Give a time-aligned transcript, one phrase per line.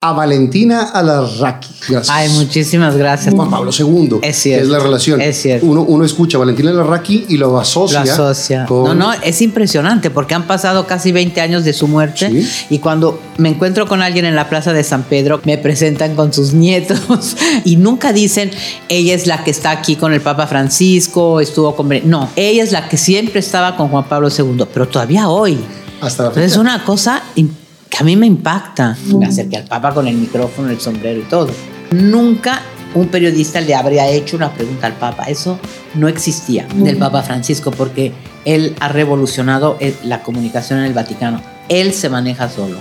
[0.00, 1.74] a Valentina Alarraqui.
[1.88, 2.08] Gracias.
[2.08, 3.34] Ay, muchísimas gracias.
[3.34, 4.20] Juan Pablo II.
[4.22, 4.64] Es cierto.
[4.64, 5.20] Es la relación.
[5.20, 5.66] Es cierto.
[5.66, 8.04] Uno, uno escucha a Valentina Alarraqui y lo asocia.
[8.04, 8.64] Lo asocia.
[8.70, 12.30] No, no, es impresionante porque han pasado casi 20 años de su muerte
[12.70, 16.32] y cuando me encuentro con alguien en la plaza de San Pedro, me presentan con
[16.32, 18.52] sus nietos y nunca dicen,
[18.88, 21.88] ella es la que está aquí con el Papa Francisco, estuvo con...
[22.04, 25.58] No, ella es la que siempre estaba con Juan Pablo II, pero todavía hoy.
[26.00, 26.46] Hasta la fecha.
[26.46, 27.57] Es una cosa impresionante
[27.98, 28.96] que a mí me impacta.
[29.06, 31.48] Me acerqué al Papa con el micrófono, el sombrero y todo.
[31.90, 32.62] Nunca
[32.94, 35.24] un periodista le habría hecho una pregunta al Papa.
[35.24, 35.58] Eso
[35.94, 38.12] no existía del Papa Francisco porque
[38.44, 41.42] él ha revolucionado la comunicación en el Vaticano.
[41.68, 42.78] Él se maneja solo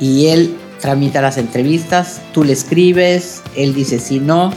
[0.00, 4.52] y él tramita las entrevistas, tú le escribes, él dice sí, no,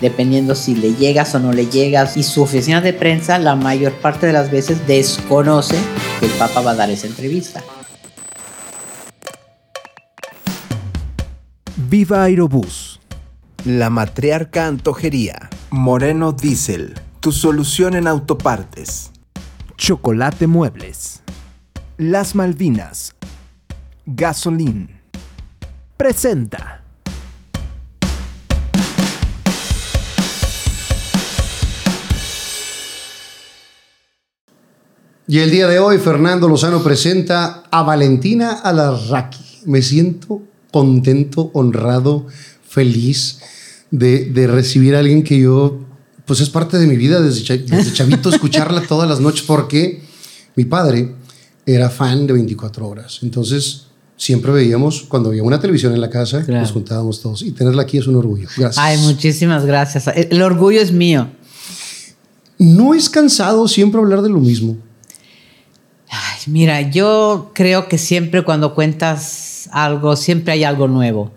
[0.00, 2.16] dependiendo si le llegas o no le llegas.
[2.16, 5.76] Y su oficina de prensa la mayor parte de las veces desconoce
[6.20, 7.62] que el Papa va a dar esa entrevista.
[11.88, 12.98] Viva Aerobús.
[13.64, 15.48] La Matriarca Antojería.
[15.70, 16.94] Moreno Diesel.
[17.20, 19.12] Tu solución en autopartes.
[19.76, 21.22] Chocolate Muebles.
[21.96, 23.14] Las Malvinas.
[24.04, 25.00] Gasolín.
[25.96, 26.82] Presenta.
[35.28, 39.60] Y el día de hoy Fernando Lozano presenta a Valentina Alarraqui.
[39.66, 42.26] Me siento contento, honrado,
[42.68, 43.38] feliz
[43.90, 45.80] de, recibir a alguien que yo,
[46.24, 47.42] pues es parte de mi vida desde,
[47.92, 50.02] chavito, escucharla todas las noches, porque
[50.54, 51.14] mi padre
[51.64, 53.20] era fan de 24 horas.
[53.22, 57.42] Entonces, siempre veíamos, cuando había una televisión en la casa, nos juntábamos todos.
[57.42, 58.48] Y tenerla aquí es un orgullo.
[58.56, 58.78] Gracias.
[58.78, 60.06] Ay, muchísimas gracias.
[60.08, 61.28] El orgullo es mío.
[62.58, 64.76] ¿No es cansado siempre hablar de lo mismo?
[66.08, 71.32] Ay, mira, yo creo que siempre cuando cuentas algo, siempre hay algo nuevo.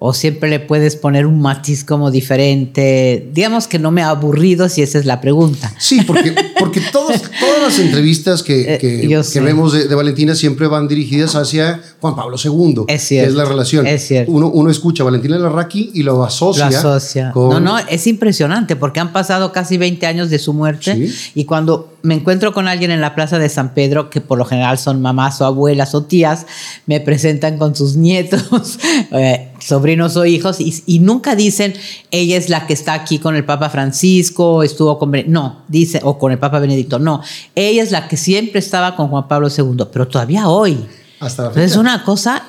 [0.00, 3.30] O siempre le puedes poner un matiz como diferente.
[3.32, 5.72] Digamos que no me ha aburrido si esa es la pregunta.
[5.78, 7.22] Sí, porque, porque todas
[7.62, 12.84] las entrevistas que, eh, vemos de, Valentina siempre van dirigidas hacia Juan Pablo II.
[12.88, 13.30] Es cierto.
[13.30, 13.86] es la relación.
[13.86, 14.32] Es cierto.
[14.32, 16.68] Uno, uno escucha a Valentina Larraqui y lo asocia.
[16.68, 17.32] Lo asocia.
[17.34, 21.93] No, no, es impresionante porque han pasado casi 20 años de su muerte y cuando
[22.04, 25.00] me encuentro con alguien en la plaza de San Pedro, que por lo general son
[25.00, 26.46] mamás o abuelas o tías,
[26.84, 28.78] me presentan con sus nietos,
[29.10, 31.72] eh, sobrinos o hijos, y, nunca dicen,
[32.10, 35.12] ella es la que está aquí con el Papa Francisco, estuvo con...
[35.28, 37.22] No, dice, o con el Papa Benedicto, no,
[37.54, 40.84] ella es la que siempre estaba con Juan Pablo II, pero todavía hoy.
[41.20, 42.48] Hasta la Es una cosa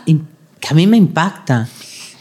[0.60, 1.70] que a mí me impacta.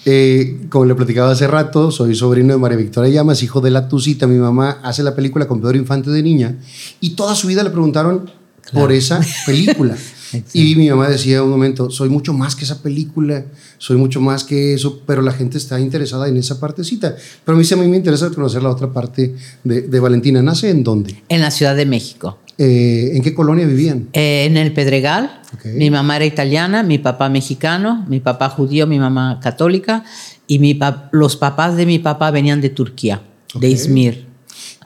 [0.07, 3.89] Eh, como le platicaba hace rato, soy sobrino de María Victoria Llamas, hijo de la
[3.89, 4.27] Tucita.
[4.27, 6.57] Mi mamá hace la película con Pedro Infante de niña
[7.01, 8.31] y toda su vida le preguntaron
[8.73, 9.97] por esa película.
[10.53, 13.45] y mi mamá decía un momento, soy mucho más que esa película,
[13.79, 17.17] soy mucho más que eso, pero la gente está interesada en esa partecita.
[17.45, 20.43] Pero a mí sí a mí me interesa conocer la otra parte de, Valentina.
[20.43, 21.23] ¿Nace en dónde?
[21.29, 22.39] En la Ciudad de México.
[22.57, 24.09] Eh, ¿En qué colonia vivían?
[24.13, 25.41] Eh, en el Pedregal.
[25.65, 30.05] Mi mamá era italiana, mi papá mexicano, mi papá judío, mi mamá católica
[30.47, 30.79] y mi
[31.13, 33.23] los papás de mi papá venían de Turquía,
[33.55, 34.24] de Izmir.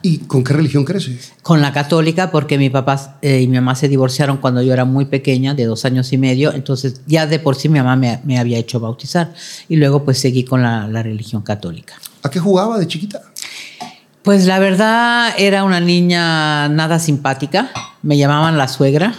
[0.01, 1.17] ¿Y con qué religión crece?
[1.41, 4.85] Con la católica, porque mi papá eh, y mi mamá se divorciaron cuando yo era
[4.85, 6.53] muy pequeña, de dos años y medio.
[6.53, 9.33] Entonces, ya de por sí mi mamá me, había hecho bautizar.
[9.67, 11.95] Y luego, pues seguí con la, la, religión católica.
[12.23, 13.21] ¿A qué jugaba de chiquita?
[14.23, 17.69] Pues la verdad, era una niña nada simpática.
[18.01, 19.13] Me llamaban la suegra.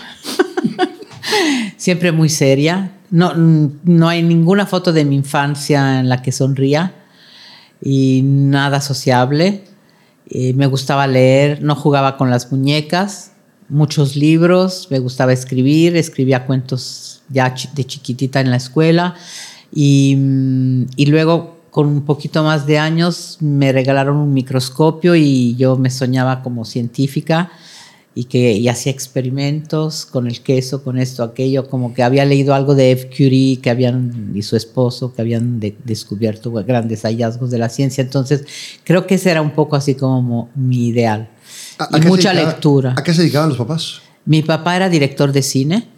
[1.76, 2.92] Siempre muy seria.
[3.10, 6.94] No, no hay ninguna foto de mi infancia en la que sonría
[7.82, 9.64] y nada sociable
[10.30, 13.32] eh, me gustaba leer, no jugaba con las muñecas,
[13.68, 19.14] muchos libros, me gustaba escribir, escribía cuentos ya de chiquitita en la escuela.
[19.72, 25.56] Y, mm, y luego con un poquito más de años me regalaron un microscopio y
[25.56, 27.50] yo me soñaba como científica
[28.14, 32.74] y que hacía experimentos con el queso, con esto, aquello, como que había leído algo
[32.74, 33.08] de F.
[33.08, 38.02] Curie que habían, y su esposo, que habían descubierto grandes hallazgos de la ciencia.
[38.02, 38.44] Entonces,
[38.84, 41.30] creo que ese era un poco así como mi ideal.
[41.96, 42.94] y mucha lectura.
[42.96, 44.00] ¿A qué se dedicaban los papás?
[44.24, 45.88] Mi papá era director de cine.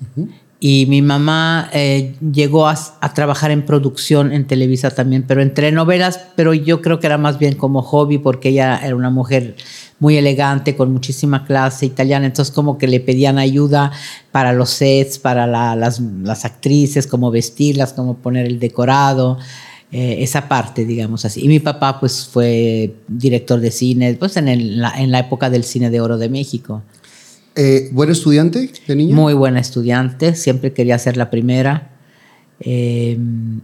[0.64, 2.76] Y mi mamá eh, llegó a,
[3.14, 7.41] trabajar en producción en Televisa también, pero en telenovelas, pero yo creo que era más
[7.41, 9.56] bien como hobby porque ella era una mujer
[9.99, 13.91] muy elegante, con muchísima clase italiana, entonces como que le pedían ayuda
[14.31, 19.38] para los sets, para las, las, actrices, cómo vestirlas, cómo poner el decorado.
[19.91, 21.44] Eh, esa parte, digamos así.
[21.44, 25.64] Y mi papá, pues, fue director de cine, pues, en, la, en la época del
[25.64, 26.82] cine de oro de México.
[27.54, 29.14] Eh, ¿Buen estudiante de niña?
[29.14, 31.90] Muy buena estudiante, siempre quería ser la primera.
[32.60, 33.19] Eh,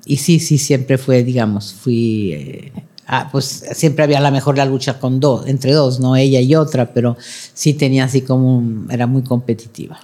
[0.04, 2.32] y sí, sí, siempre fue, digamos, fui...
[2.32, 2.72] Eh,
[3.06, 6.54] ah, pues siempre había la mejor la lucha con dos, entre dos, no ella y
[6.54, 7.16] otra, pero
[7.54, 10.00] sí tenía así como, era muy competitiva.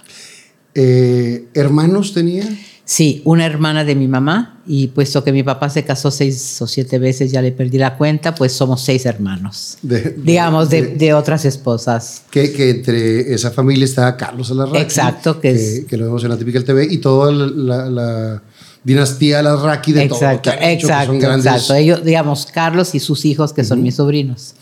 [0.73, 2.45] Eh, ¿Hermanos tenía?
[2.87, 6.67] Sí, una hermana de mi mamá y puesto que mi papá se casó seis o
[6.67, 12.21] siete veces, ya le perdí la cuenta, pues somos seis hermanos, digamos, de, otras esposas.
[12.29, 14.77] Que, que, entre esa familia está Carlos Alarraqui.
[14.77, 15.85] Exacto, que, es...
[15.85, 18.43] Que lo vemos en la típica TV y toda la,
[18.83, 21.45] dinastía Alarraqui de exacto, todo exacto, son grandes.
[21.47, 24.53] Exacto, ellos, digamos, Carlos y sus hijos, que son mis sobrinos.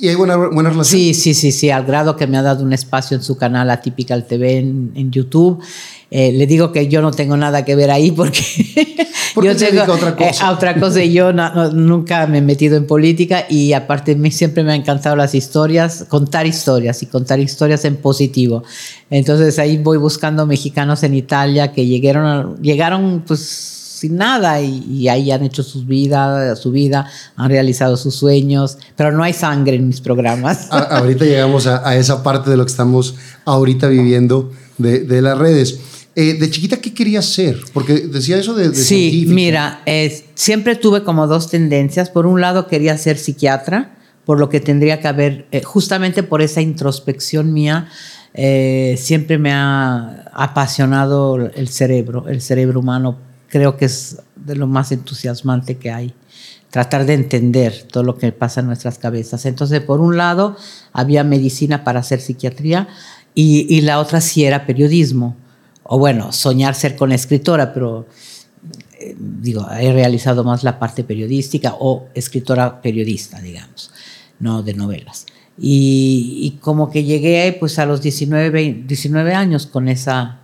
[0.00, 1.00] ¿Y hay buena, buena relación?
[1.00, 3.70] Sí, sí, sí, sí, al grado que me ha dado un espacio en su canal
[3.70, 5.62] Atypical TV en, en YouTube
[6.10, 8.40] eh, le digo que yo no tengo nada que ver ahí porque
[9.42, 10.30] yo tengo otra cosa.
[10.30, 14.30] Eh, a otra cosa y yo nunca me he metido en política y aparte mí
[14.30, 18.64] siempre me han encantado las historias, contar historias y contar historias en positivo.
[19.10, 25.30] Entonces ahí voy buscando mexicanos en Italia que llegaron, llegaron pues sin nada y, ahí
[25.30, 29.86] han hecho sus vida, su vida, han realizado sus sueños, pero no hay sangre en
[29.86, 30.68] mis programas.
[30.70, 33.14] ahorita llegamos a, esa parte de lo que estamos
[33.44, 35.80] ahorita viviendo de, de las redes.
[36.20, 37.60] Eh, de chiquita, ¿qué querías ser?
[37.72, 39.82] Porque decía eso de, de Sí, mira,
[40.34, 42.10] siempre tuve como dos tendencias.
[42.10, 46.42] Por un lado, quería ser psiquiatra, por lo que tendría que haber, eh, justamente por
[46.42, 47.88] esa introspección mía,
[48.34, 53.27] eh, siempre me ha apasionado el cerebro, el cerebro humano.
[53.48, 56.14] Creo que es de lo más entusiasmante que hay
[56.70, 59.46] tratar de entender todo lo que pasa en nuestras cabezas.
[59.46, 60.54] Entonces, por un lado,
[60.92, 62.88] había medicina para hacer psiquiatría
[63.34, 65.34] y, y la otra sí era periodismo
[65.90, 68.06] o bueno, soñar ser con escritora, pero
[69.00, 73.90] eh, digo, he realizado más la parte periodística o escritora periodista, digamos,
[74.38, 75.24] no de novelas.
[75.60, 80.37] Y, como que llegué pues a los 19, 19 años con esa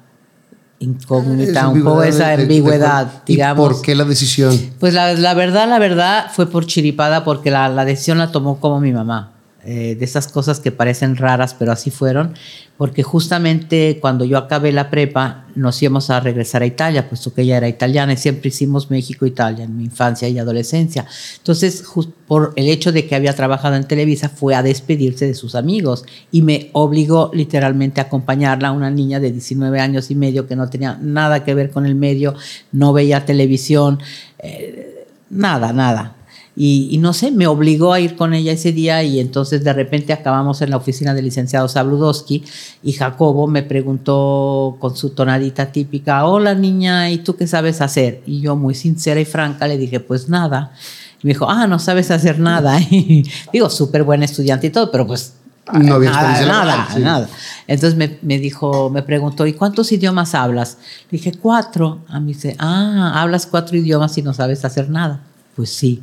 [0.78, 3.68] incógnita, un poco esa ambigüedad, digamos.
[3.68, 4.58] ¿Por qué la decisión?
[4.78, 8.60] Pues la, la, verdad, la verdad fue por chiripada porque la, la decisión la tomó
[8.60, 9.33] como mi mamá.
[9.66, 12.34] Eh, de esas cosas que parecen raras, pero así fueron,
[12.76, 17.40] porque justamente cuando yo acabé la prepa nos íbamos a regresar a Italia, puesto que
[17.42, 21.06] ella era italiana y siempre hicimos México-Italia en mi infancia y adolescencia.
[21.38, 21.82] Entonces,
[22.26, 26.04] por el hecho de que había trabajado en Televisa, fue a despedirse de sus amigos
[26.30, 30.68] y me obligó literalmente a acompañarla, una niña de 19 años y medio que no
[30.68, 32.34] tenía nada que ver con el medio,
[32.70, 33.98] no veía televisión,
[34.40, 36.16] eh, nada, nada.
[36.56, 40.12] Y, no sé, me obligó a ir con ella ese día y entonces de repente
[40.12, 42.44] acabamos en la oficina del licenciado Sabludowski
[42.80, 48.22] y Jacobo me preguntó con su tonadita típica, hola niña, ¿y tú qué sabes hacer?
[48.24, 50.72] Y yo muy sincera y franca le dije, pues nada.
[51.20, 52.78] Y me dijo, ah, no sabes hacer nada.
[52.90, 55.34] Y digo, súper buen estudiante y todo, pero pues
[55.72, 57.28] no había nada, nada, nada.
[57.66, 60.78] Entonces me, me, dijo, me preguntó, ¿y cuántos idiomas hablas?
[61.10, 62.00] Le dije, cuatro.
[62.08, 65.20] A mí dice, ah, hablas cuatro idiomas y no sabes hacer nada.
[65.56, 66.02] Pues sí.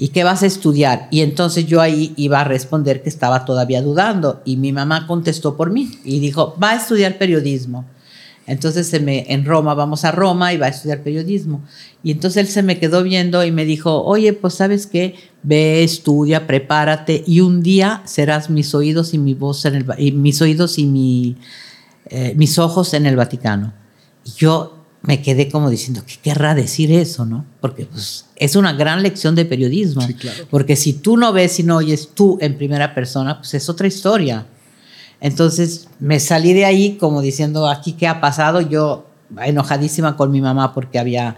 [0.00, 1.08] ¿Y qué vas a estudiar?
[1.10, 5.58] Y entonces yo ahí iba a responder que estaba todavía dudando y mi mamá contestó
[5.58, 7.84] por mí y dijo, va a estudiar periodismo.
[8.46, 11.62] Entonces se me, en Roma, vamos a Roma y va a estudiar periodismo.
[12.02, 15.84] Y entonces él se me quedó viendo y me dijo, oye, pues sabes qué, ve,
[15.84, 19.68] estudia, prepárate y un día serás mis oídos y mi voz
[20.14, 21.36] mis oídos y
[22.06, 23.74] eh, mis ojos en el Vaticano.
[24.24, 27.24] Y yo me quedé como diciendo, ¿qué querrá decir eso?
[27.24, 27.44] ¿no?
[27.60, 30.06] Porque pues, es una gran lección de periodismo.
[30.50, 33.86] Porque si tú no ves y no oyes tú en primera persona, pues es otra
[33.86, 34.46] historia.
[35.20, 39.06] Entonces me salí de ahí como diciendo, aquí qué ha pasado, yo
[39.42, 41.36] enojadísima con mi mamá porque había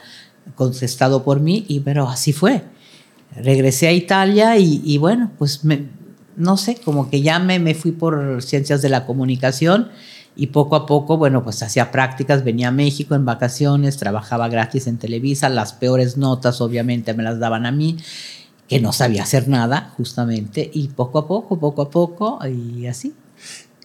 [0.55, 2.63] contestado por mí, y, pero así fue.
[3.37, 5.89] Regresé a Italia y, y bueno, pues me,
[6.37, 9.89] no sé, como que ya me, me fui por ciencias de la comunicación
[10.35, 14.87] y poco a poco, bueno, pues hacía prácticas, venía a México en vacaciones, trabajaba gratis
[14.87, 17.99] en Televisa, las peores notas obviamente me las daban a mí,
[18.69, 23.13] que no sabía hacer nada justamente, y poco a poco, poco a poco, y así.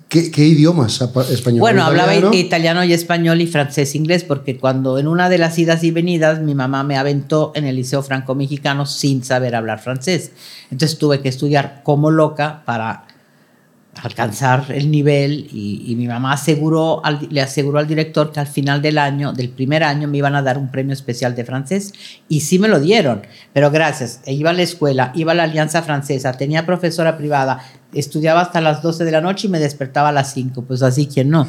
[0.07, 1.01] ¿Qué, qué idiomas?
[1.29, 1.59] ¿Español?
[1.59, 5.59] Bueno, hablaba italiano y español y francés e inglés, porque cuando en una de las
[5.59, 10.31] idas y venidas mi mamá me aventó en el Liceo Franco-Mexicano sin saber hablar francés.
[10.71, 13.03] Entonces tuve que estudiar como loca para
[14.03, 18.97] alcanzar el nivel y, mi mamá aseguró le aseguró al director que al final del
[18.97, 21.93] año, del primer año, me iban a dar un premio especial de francés
[22.29, 23.21] y sí me lo dieron,
[23.53, 27.59] pero gracias, e iba a la escuela, iba a la Alianza Francesa, tenía profesora privada,
[27.93, 31.07] estudiaba hasta las 12 de la noche y me despertaba a las 5, pues así,
[31.07, 31.47] ¿quién no?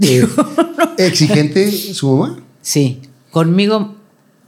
[0.00, 0.26] Eh,
[0.98, 2.38] ¿Exigente su mamá?
[2.60, 3.93] Sí, conmigo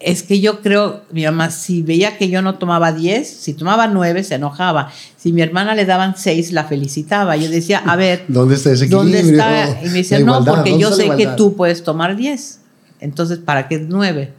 [0.06, 3.88] es que yo creo, mi mamá, si veía que yo no tomaba 10, si tomaba
[3.88, 4.92] 9, se enojaba.
[5.16, 7.36] Si mi hermana le daban 6, la felicitaba.
[7.36, 9.20] Yo decía, a ver, ¿dónde está ese equilibrio?
[9.20, 9.80] ¿Dónde está?
[9.82, 12.60] Y me decía, no, porque yo sé que tú puedes tomar 10.
[13.00, 14.32] Entonces, ¿para qué 9?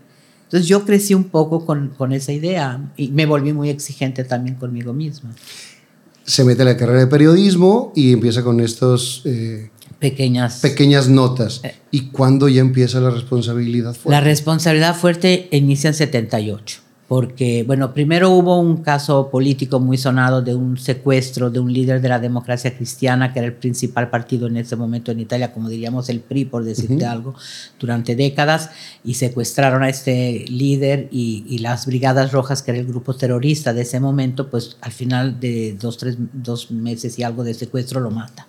[0.46, 4.56] Entonces yo crecí un poco con, con esa idea y me volví muy exigente también
[4.56, 5.36] conmigo misma.
[6.24, 9.22] Se mete a la carrera de periodismo y empieza con estos...
[9.26, 11.62] Eh, pequeñas pequeñas notas.
[11.64, 11.76] Eh.
[11.92, 14.10] ¿Y cuándo ya empieza la responsabilidad fuerte?
[14.10, 20.42] La responsabilidad fuerte inicia en 78 porque, bueno, primero hubo un caso político muy sonado
[20.42, 24.48] de un secuestro de un líder de la democracia cristiana, que era el principal partido
[24.48, 27.34] en ese momento en Italia, como diríamos el PRI, por decirte algo,
[27.80, 28.72] durante décadas,
[29.06, 33.74] y secuestraron a este líder y, y, las Brigadas Rojas, que era el grupo terrorista
[33.74, 38.02] de ese momento, pues al final de dos, tres, dos meses y algo de secuestro
[38.02, 38.48] lo mata.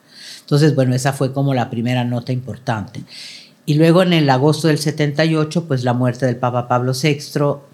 [0.49, 3.03] Entonces, bueno, esa fue como la primera nota importante.
[3.67, 7.19] Y luego en el agosto del 78, pues la muerte del Papa Pablo VI,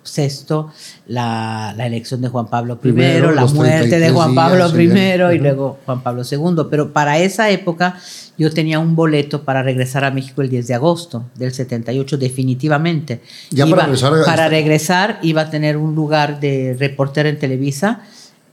[0.02, 0.64] VI
[1.06, 2.90] la, la elección de Juan Pablo I,
[3.32, 6.64] la muerte de Juan Pablo I y luego Juan Pablo II.
[6.68, 7.96] Pero para esa época
[8.36, 13.20] yo tenía un boleto para regresar a México el 10 de agosto del 78, definitivamente.
[13.52, 14.12] Ya para regresar.
[14.24, 18.02] Para regresar iba a tener un lugar de reportero en Televisa.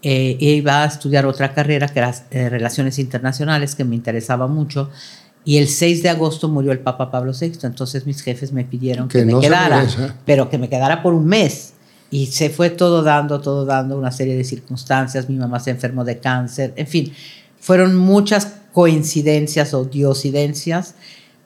[0.03, 4.89] Eh, iba a estudiar otra carrera que era eh, Relaciones Internacionales, que me interesaba mucho
[5.43, 9.07] y el 6 de agosto murió el Papa Pablo VI, entonces mis jefes me pidieron
[9.07, 9.87] que, me quedara,
[10.25, 11.73] pero que me quedara por un mes.
[12.11, 15.29] Y se fue todo dando, todo dando una serie de circunstancias.
[15.29, 17.13] Mi mamá se enfermó de cáncer, en fin,
[17.59, 20.95] fueron muchas coincidencias o diosidencias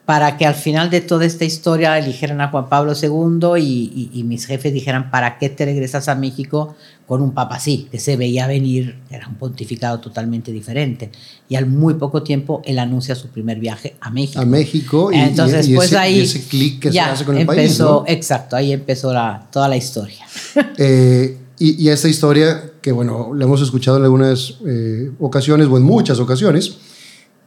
[0.06, 4.46] para que al final de toda esta historia eligieran a Juan Pablo II y, mis
[4.46, 6.76] jefes dijeran, ¿para qué te regresas a México
[7.08, 7.88] con un papa así?
[7.90, 11.10] Que se veía venir, era un pontificado totalmente diferente.
[11.48, 14.40] Y al muy poco tiempo él anuncia su primer viaje a México.
[14.40, 18.04] A México y, Entonces, pues ese, ahí ese clic que se hace con el empezó,
[18.04, 18.16] país.
[18.16, 20.24] Exacto, ahí empezó la, toda la historia.
[20.78, 25.82] Eh, y, esta historia, que bueno, la hemos escuchado en algunas eh, ocasiones o en
[25.82, 26.76] muchas ocasiones,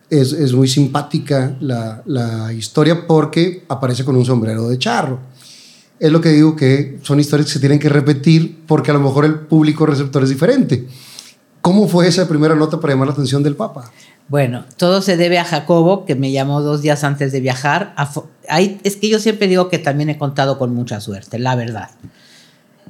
[0.10, 5.20] es, es muy simpática la, la, historia porque aparece con un sombrero de charro.
[6.00, 9.02] Es lo que digo que son historias que se tienen que repetir porque a lo
[9.02, 10.88] mejor el público receptor es diferente.
[11.62, 13.92] ¿Cómo fue esa primera nota para llamar la atención del Papa?
[14.30, 17.96] Bueno, todo se debe a Jacobo, que me llamó dos días antes de viajar.
[18.48, 21.90] Ahí, es que yo siempre digo que también he contado con mucha suerte, la verdad.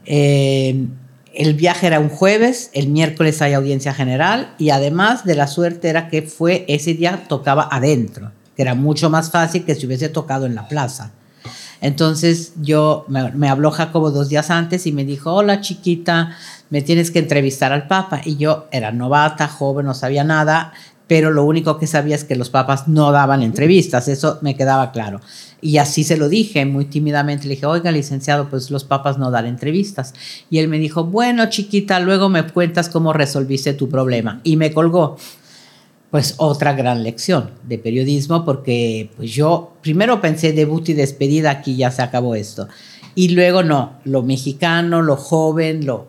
[0.05, 0.85] Eh,
[1.33, 5.89] el viaje era un jueves, el miércoles hay audiencia general y además de la suerte
[5.89, 10.09] era que fue ese día tocaba adentro, que era mucho más fácil que si hubiese
[10.09, 11.11] tocado en la plaza.
[11.81, 16.35] Entonces yo me, habló Jacobo dos días antes y me dijo, hola chiquita,
[16.69, 18.21] me tienes que entrevistar al Papa.
[18.25, 20.73] Y yo era novata, joven, no sabía nada,
[21.09, 24.91] pero lo único que sabía es que los papas no daban entrevistas, eso me quedaba
[24.91, 25.21] claro.
[25.59, 27.47] Y así se lo dije muy tímidamente.
[27.47, 30.13] Le dije, oiga, licenciado, pues los papas no dan entrevistas.
[30.51, 34.39] Y él me dijo, bueno, chiquita, luego me cuentas cómo resolviste tu problema.
[34.43, 35.17] Y me colgó.
[36.11, 41.75] Pues otra gran lección de periodismo, porque pues yo primero pensé debut y despedida, aquí
[41.75, 42.67] ya se acabó esto.
[43.15, 46.07] Y luego no, lo mexicano, lo joven, lo,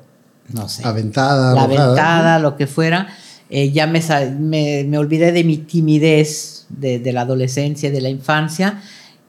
[0.53, 0.87] no sé.
[0.87, 1.55] Aventada.
[1.55, 3.09] La aventada, lo que fuera.
[3.51, 8.81] Eh, ya me, olvidé de mi timidez de, de la adolescencia, de la infancia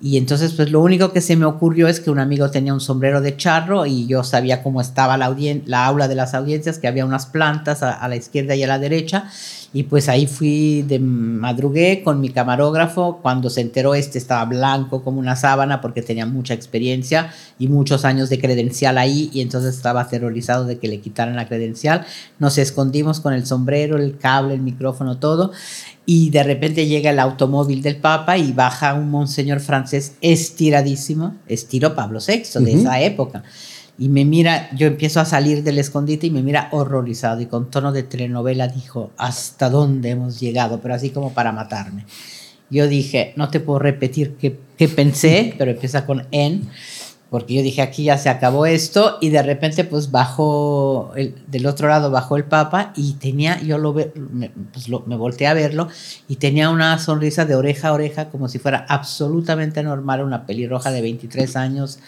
[0.04, 2.82] y entonces, pues lo único que se me ocurrió es que un amigo tenía un
[2.82, 5.36] sombrero de charro y yo sabía cómo estaba la,
[5.66, 8.80] la aula de las audiencias, que había unas plantas a, la izquierda y a la
[8.80, 9.30] derecha.
[9.74, 13.20] Y pues ahí fui de madrugué con mi camarógrafo.
[13.22, 18.04] Cuando se enteró este estaba blanco como una sábana porque tenía mucha experiencia y muchos
[18.04, 22.06] años de credencial ahí y entonces estaba aterrorizado de que le quitaran la credencial.
[22.38, 25.52] Nos escondimos con el sombrero, el cable, el micrófono, todo
[26.06, 31.96] y de repente llega el automóvil del Papa y baja un monseñor francés estiradísimo, estilo
[31.96, 33.44] Pablo VI de esa época.
[33.98, 37.70] Y me mira, yo empiezo a salir del escondite y me mira horrorizado y con
[37.70, 40.80] tono de telenovela dijo, ¿hasta dónde hemos llegado?
[40.82, 42.06] Pero así como para matarme.
[42.70, 46.70] Yo dije, no te puedo repetir qué, qué pensé, pero empieza con en
[47.32, 51.66] porque yo dije, aquí ya se acabó esto, y de repente pues bajó, el, del
[51.66, 55.88] otro lado bajó el Papa y tenía, yo lo, me, pues me volteé a verlo,
[56.28, 60.92] y tenía una sonrisa de oreja a oreja como si fuera absolutamente normal, una pelirroja
[60.92, 62.00] de 23 años,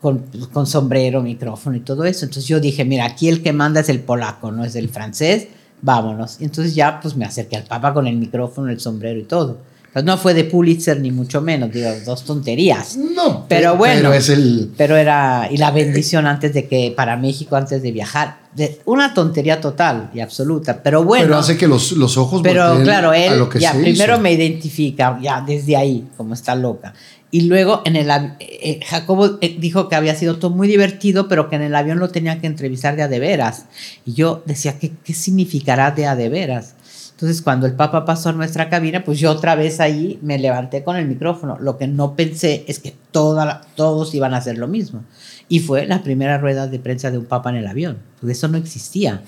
[0.00, 2.24] con, sombrero, micrófono y todo eso.
[2.24, 5.48] Entonces yo dije, mira, aquí el que manda es el polaco, no es el francés,
[5.82, 6.40] vámonos.
[6.40, 9.58] Entonces ya pues me acerqué al Papa con el micrófono, el sombrero y todo.
[9.94, 12.96] No fue de Pulitzer ni mucho menos, digo, dos tonterías.
[12.96, 14.02] No, pero bueno.
[14.02, 14.70] Pero es el.
[14.76, 15.48] Pero era.
[15.50, 16.92] Y la bendición antes de que.
[16.96, 18.38] Para México, antes de viajar.
[18.54, 20.82] De, una tontería total y absoluta.
[20.82, 21.24] Pero bueno.
[21.24, 22.42] Pero hace que los, los ojos.
[22.42, 23.48] Pero claro, él.
[23.58, 26.94] ya primero me identifica, ya desde ahí, como está loca.
[27.30, 31.50] Y luego en el eh, Jacobo eh, dijo que había sido todo muy divertido, pero
[31.50, 33.66] que en el avión lo tenía que entrevistar de a de veras.
[34.06, 36.74] Y yo decía, ¿qué, qué significará de a de veras?
[37.18, 40.84] Entonces, cuando el Papa pasó a nuestra cabina, pues yo otra vez ahí me levanté
[40.84, 41.58] con el micrófono.
[41.58, 45.02] Lo que no pensé es que toda todos iban a hacer lo mismo.
[45.48, 47.98] Y fue la primera rueda de prensa de un Papa en el avión.
[48.20, 49.24] Pues eso no existía.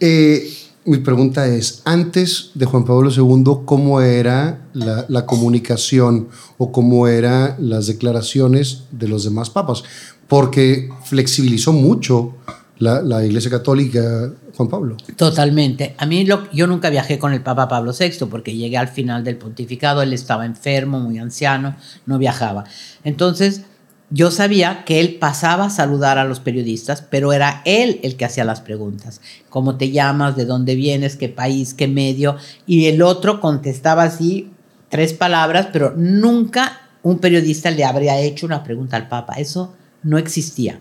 [0.00, 0.54] Eh,
[0.86, 7.08] mi pregunta es, antes de Juan Pablo II, ¿cómo era la, la comunicación o cómo
[7.08, 9.82] eran las declaraciones de los demás papas?
[10.28, 12.36] Porque flexibilizó mucho
[12.78, 14.96] la, Iglesia Católica Juan Pablo.
[15.16, 15.94] Totalmente.
[15.98, 19.24] A mí lo, yo nunca viajé con el Papa Pablo VI porque llegué al final
[19.24, 21.76] del pontificado, él estaba enfermo, muy anciano,
[22.06, 22.64] no viajaba.
[23.04, 23.62] Entonces
[24.10, 28.24] yo sabía que él pasaba a saludar a los periodistas, pero era él el que
[28.24, 29.20] hacía las preguntas.
[29.48, 30.36] ¿Cómo te llamas?
[30.36, 31.16] ¿De dónde vienes?
[31.16, 31.74] ¿Qué país?
[31.74, 32.36] ¿Qué medio?
[32.66, 34.50] Y el otro contestaba así
[34.88, 39.34] tres palabras, pero nunca un periodista le habría hecho una pregunta al Papa.
[39.34, 40.80] Eso no existía.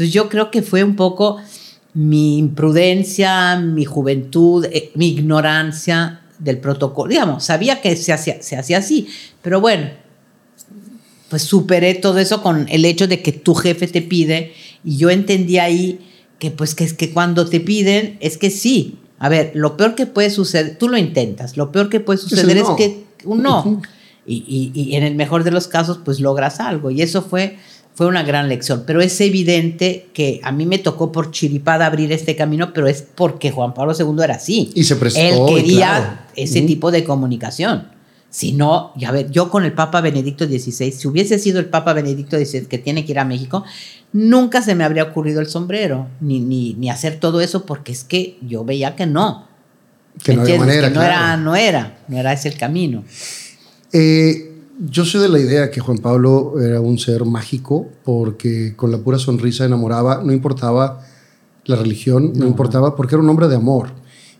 [0.00, 1.36] Entonces yo creo que fue un poco
[1.92, 7.10] mi imprudencia, mi juventud, eh, mi ignorancia del protocolo.
[7.10, 9.08] Digamos, sabía que se hacía, se hacía así,
[9.42, 9.90] pero bueno,
[11.28, 15.10] pues superé todo eso con el hecho de que tu jefe te pide y yo
[15.10, 16.00] entendí ahí
[16.38, 18.96] que pues que es que cuando te piden es que sí.
[19.18, 22.56] A ver, lo peor que puede suceder, tú lo intentas, lo peor que puede suceder
[22.56, 23.82] es, que un no.
[24.26, 26.90] Y, y, y en el mejor de los casos pues logras algo.
[26.90, 27.58] Y eso fue
[28.00, 28.84] fue una gran lección.
[28.86, 33.02] Pero es evidente que a mí me tocó por chiripada abrir este camino, pero es
[33.02, 34.70] porque Juan Pablo II era así.
[34.74, 35.20] Y se prestó.
[35.20, 37.88] Él quería ese tipo de comunicación.
[38.30, 41.92] Si no, ya ver, yo con el Papa Benedicto XVI, si hubiese sido el Papa
[41.92, 43.64] Benedicto XVI que tiene que ir a México,
[44.14, 48.02] nunca se me habría ocurrido el sombrero, ni, ni, ni hacer todo eso, porque es
[48.02, 49.46] que yo veía que no.
[50.24, 53.04] Que no, manera, que no era, no era, no era ese el camino.
[53.92, 54.49] Eh,
[54.88, 58.98] yo soy de la idea que Juan Pablo era un ser mágico porque con la
[58.98, 61.04] pura sonrisa enamoraba, no importaba
[61.66, 63.90] la religión, no, no importaba, porque era un hombre de amor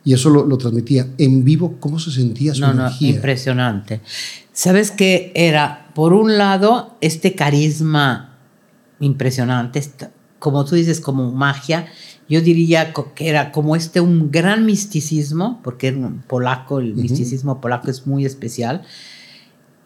[0.03, 1.09] y eso lo, lo, transmitía.
[1.19, 3.11] En vivo, ¿cómo se sentía su no, energía?
[3.11, 4.01] No, impresionante.
[4.53, 5.91] ¿Sabes qué era?
[5.95, 8.39] Por un lado, este carisma
[8.99, 9.83] impresionante,
[10.39, 11.87] como tú dices, como magia.
[12.31, 16.97] Yo diría que era como este un gran misticismo, porque era un polaco, el uh
[16.97, 17.03] -huh.
[17.03, 18.83] misticismo polaco es muy especial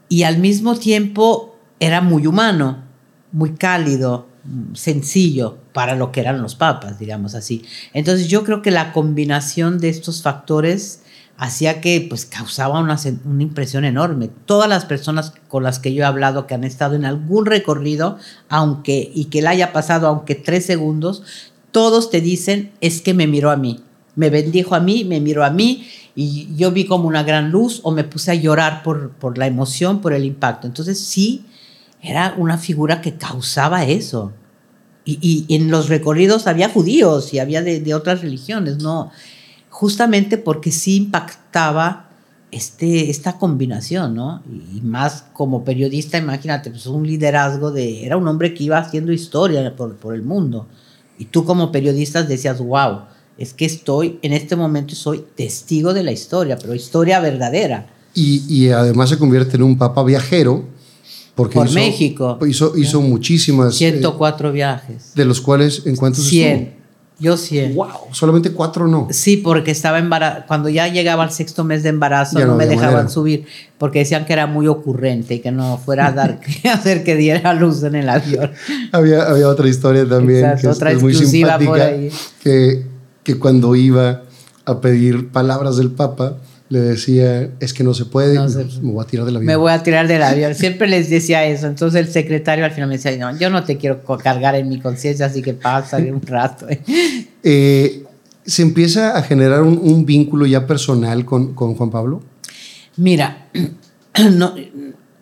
[0.09, 2.85] y al mismo tiempo era muy humano,
[3.33, 4.29] muy cálido,
[4.75, 7.65] sencillo para lo que eran los papas, digamos así.
[7.93, 11.01] Entonces yo creo que la combinación de estos factores
[11.37, 14.31] hacía que pues causaba una, una, impresión enorme.
[14.47, 18.19] Todas las personas con las que yo he hablado que han estado en algún recorrido,
[18.49, 21.23] aunque y que le haya pasado aunque tres segundos,
[21.73, 23.83] todos te dicen es que me miró a mí,
[24.17, 27.81] me bendijo a mí, me miró a mí y yo vi como una gran luz
[27.83, 30.67] o me puse a llorar por, por la emoción, por el impacto.
[30.67, 31.45] Entonces sí,
[32.01, 34.33] era una figura que causaba eso.
[35.05, 39.11] Y, y en los recorridos había judíos y había de, de, otras religiones, ¿no?
[39.69, 42.09] Justamente porque sí impactaba
[42.51, 44.43] este, esta combinación, ¿no?
[44.75, 48.07] Y más como periodista, imagínate, pues un liderazgo de...
[48.07, 50.69] Era un hombre que iba haciendo historia por, por el mundo.
[51.19, 53.03] Y tú como periodista decías, wow,
[53.37, 57.87] es que estoy, en este momento soy testigo de la historia, pero historia verdadera.
[58.15, 60.65] Y, y además se convierte en un papa viajero.
[61.35, 62.39] Porque Por hizo, México.
[62.47, 63.75] Hizo, hizo muchísimas.
[63.75, 65.15] 104 eh, viajes.
[65.17, 66.59] De los cuales, ¿en cuántos 100.
[66.59, 66.85] estuvo?
[67.19, 67.75] Yo 100.
[67.77, 67.89] ¡Wow!
[68.11, 69.07] Solamente cuatro no.
[69.11, 70.47] Sí, porque estaba embarazada.
[70.47, 73.09] Cuando ya llegaba al sexto mes de embarazo, no, no me dejaban manera.
[73.09, 73.47] subir
[73.79, 76.41] porque decían que era muy ocurrente y que no fuera a dar,
[76.73, 78.51] hacer que diera luz en el avión.
[78.93, 80.45] había, había otra historia también.
[80.45, 82.11] Exacto, que otra es, muy exclusiva simpática, por ahí.
[82.43, 82.94] Que,
[83.25, 84.23] que cuando iba
[84.65, 88.93] a pedir palabras del Papa, le decía, es que no se puede, no se, me
[88.93, 89.47] voy a tirar del avión.
[89.47, 90.55] Me voy a tirar del avión.
[90.55, 91.67] Siempre les decía eso.
[91.67, 94.81] Entonces el secretario al final me decía, no, yo no te quiero cargar en mi
[94.81, 96.67] conciencia, así que pasa un rato.
[97.43, 98.05] eh,
[98.47, 102.23] ¿Se empieza a generar un, un vínculo ya personal con, con, Juan Pablo?
[102.97, 103.47] Mira,
[104.33, 104.55] no,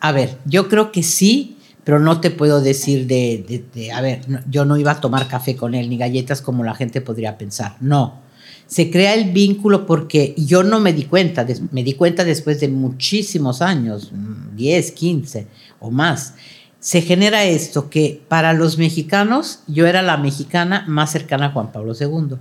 [0.01, 4.21] a ver, yo creo que sí, pero no te puedo decir de, de, a ver,
[4.51, 7.77] yo no iba a tomar café con él ni galletas como la gente podría pensar.
[7.81, 8.23] No
[8.73, 12.69] se crea el vínculo porque yo no me di cuenta, me di cuenta después de
[12.69, 14.11] muchísimos años,
[14.57, 15.47] 10, 15
[15.79, 16.37] o más.
[16.81, 21.71] Se genera esto que para los mexicanos yo era la mexicana más cercana a Juan
[21.71, 22.39] Pablo II.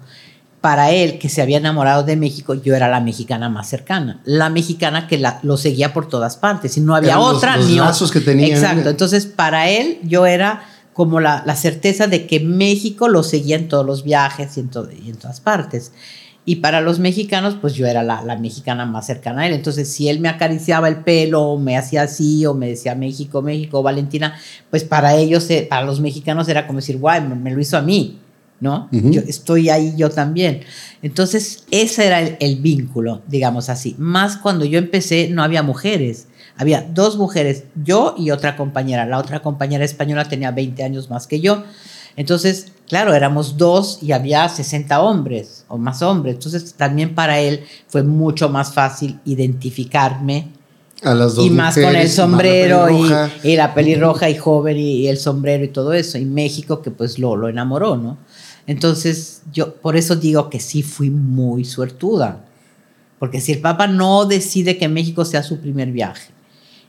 [0.61, 4.21] Para él, que se había enamorado de México, yo era la mexicana más cercana.
[4.25, 6.77] La mexicana que la, lo seguía por todas partes.
[6.77, 8.19] Y no había Eran otra los, los ni lazos otra.
[8.19, 8.47] que tenía.
[8.47, 8.89] Exacto.
[8.89, 13.69] Entonces, para él, yo era como la, la, certeza de que México lo seguía en
[13.69, 15.93] todos los viajes y en, todo, y en todas partes.
[16.43, 19.53] Y para los mexicanos, pues yo era la, la, mexicana más cercana a él.
[19.53, 23.43] Entonces, si él me acariciaba el pelo, o me hacía así, o me decía México,
[23.43, 24.35] México, Valentina,
[24.71, 27.77] pues para ellos, eh, para los mexicanos era como decir, guay, me, me, lo hizo
[27.77, 28.17] a mí.
[28.61, 28.87] ¿No?
[28.91, 30.61] Yo estoy ahí yo también.
[31.01, 33.95] Entonces, ese era el, el, vínculo, digamos así.
[33.97, 36.27] Más cuando yo empecé, no había mujeres.
[36.55, 39.05] Había dos mujeres, yo y otra compañera.
[39.05, 41.63] La otra compañera española tenía 20 años más que yo.
[42.15, 46.35] Entonces, claro, éramos dos y había 60 hombres o más hombres.
[46.35, 50.49] Entonces, también para él fue mucho más fácil identificarme.
[51.03, 52.87] A las dos y más con el sombrero
[53.43, 56.17] y, la pelirroja y joven y, el sombrero y todo eso.
[56.17, 58.17] Y México que pues lo, lo enamoró, ¿no?
[58.67, 62.45] Entonces, yo por eso digo que sí fui muy suertuda.
[63.19, 66.31] Porque si el Papa no decide que México sea su primer viaje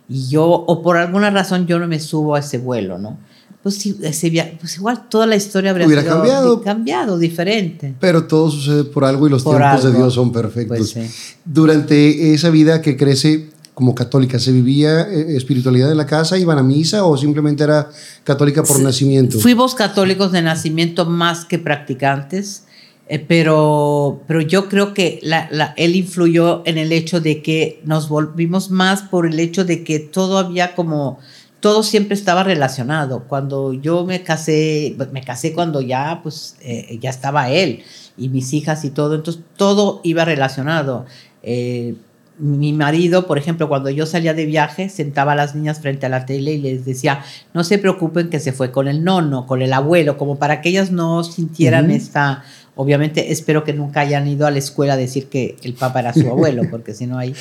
[0.09, 3.19] y yo, o por alguna razón yo no me subo a ese vuelo, ¿no?
[3.63, 7.95] pues, ese pues igual toda la historia habría Hubiera cambiado, cambiado, diferente.
[8.01, 10.93] Pero todo sucede por algo y los tiempos de Dios son perfectos.
[10.95, 16.39] Pues Durante esa vida que crece como católica, ¿se vivía eh, espiritualidad en la casa?
[16.39, 17.89] ¿Iban a misa o simplemente era
[18.25, 19.39] católica por nacimiento?
[19.39, 22.65] Fuimos católicos de nacimiento más que practicantes.
[23.09, 28.09] Eh, pero, pero yo creo que la, él influyó en el hecho de que nos
[28.09, 31.19] volvimos más por el hecho de que todo había como
[31.61, 33.25] todo siempre estaba relacionado.
[33.29, 37.85] Cuando yo me casé, me casé cuando ya, pues, eh, ya estaba él
[38.17, 41.07] y mis hijas y todo, entonces todo iba relacionado.
[41.43, 41.95] Eh,
[42.39, 46.09] mi marido, por ejemplo, cuando yo salía de viaje, sentaba a las niñas frente a
[46.09, 47.23] la tele y les decía,
[47.55, 50.71] no se preocupen que se fue con el nono, con el abuelo, como para que
[50.71, 52.43] ellas no sintieran esta
[52.75, 56.15] Obviamente espero que nunca hayan ido a la escuela a decir que el Papa era
[56.15, 57.35] su abuelo, porque si no hay...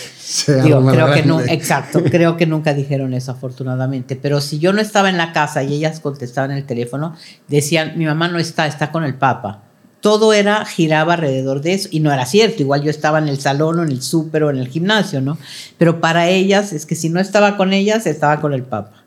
[0.46, 4.18] creo que no, exacto, creo que nunca dijeron eso afortunadamente.
[4.18, 7.16] Pero si yo no estaba en la casa y ellas contestaban el teléfono,
[7.48, 9.64] decían, mi mamá no está, está con el Papa.
[10.02, 12.62] Todo era, giraba alrededor de eso y no era cierto.
[12.62, 15.38] Igual yo estaba en el salón o en el súper o en el gimnasio, ¿no?
[15.78, 19.04] Pero para ellas es que si no estaba con ellas, estaba con el Papa.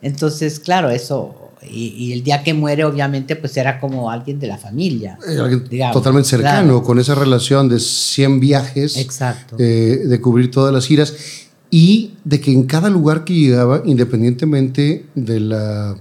[0.00, 4.58] Entonces, claro, eso y, el día que muere, obviamente, pues era como alguien de la
[4.58, 5.18] familia.
[5.92, 9.56] totalmente cercano, con esa relación de 100 viajes, Exacto.
[9.58, 11.14] Eh, de cubrir todas las giras
[11.70, 15.96] y de que en cada lugar que llegaba, independientemente de la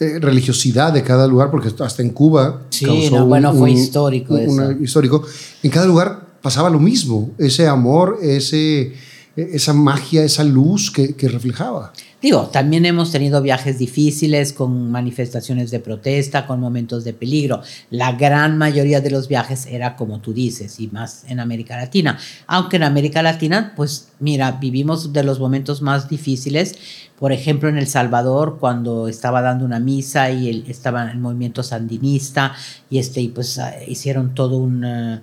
[0.00, 2.62] eh, religiosidad de cada lugar, porque hasta en Cuba.
[2.70, 4.34] Sí, bueno, fue histórico.
[4.34, 5.24] Un, histórico.
[5.62, 8.92] En cada lugar pasaba lo mismo, ese amor, ese,
[9.36, 11.92] esa magia, esa luz que, que reflejaba.
[12.20, 17.62] Digo, también hemos tenido viajes difíciles con manifestaciones de protesta, con momentos de peligro.
[17.90, 22.18] La gran mayoría de los viajes era como tú dices, y más en América Latina.
[22.48, 26.74] Aunque en América Latina, pues mira, vivimos de los momentos más difíciles.
[27.16, 31.62] Por ejemplo, en El Salvador, cuando estaba dando una misa y él estaba el movimiento
[31.62, 32.52] sandinista,
[32.90, 34.84] y, este, y pues ah, hicieron todo un...
[34.84, 35.20] Eh,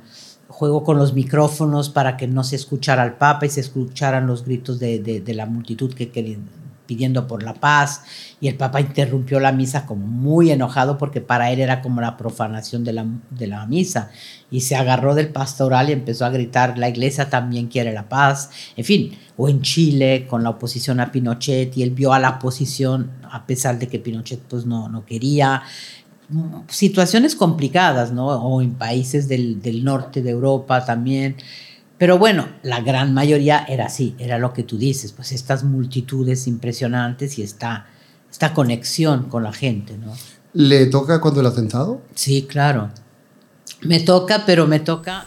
[0.47, 4.45] juego con los micrófonos para que no se escuchara al Papa y se escucharan los
[4.45, 6.45] gritos de, de la multitud que querían
[6.85, 8.01] pidiendo por la paz
[8.39, 12.17] y el Papa interrumpió la misa como muy enojado porque para él era como la
[12.17, 14.11] profanación de la, de la misa
[14.51, 18.49] y se agarró del pastoral y empezó a gritar la iglesia también quiere la paz,
[18.75, 22.31] en fin, o en Chile con la oposición a Pinochet y él vio a la
[22.31, 25.63] oposición a pesar de que Pinochet pues no, no quería,
[26.67, 28.27] situaciones complicadas, ¿no?
[28.27, 31.35] O en países del, del norte de Europa también.
[31.97, 36.45] Pero bueno, la gran mayoría era así, era lo que tú dices, pues estas multitudes
[36.45, 37.87] impresionantes y esta,
[38.29, 40.13] esta conexión con la gente, ¿no?
[40.53, 42.01] ¿Le toca cuando el atentado?
[42.13, 42.89] Sí, claro.
[43.81, 45.25] Me toca, pero me toca...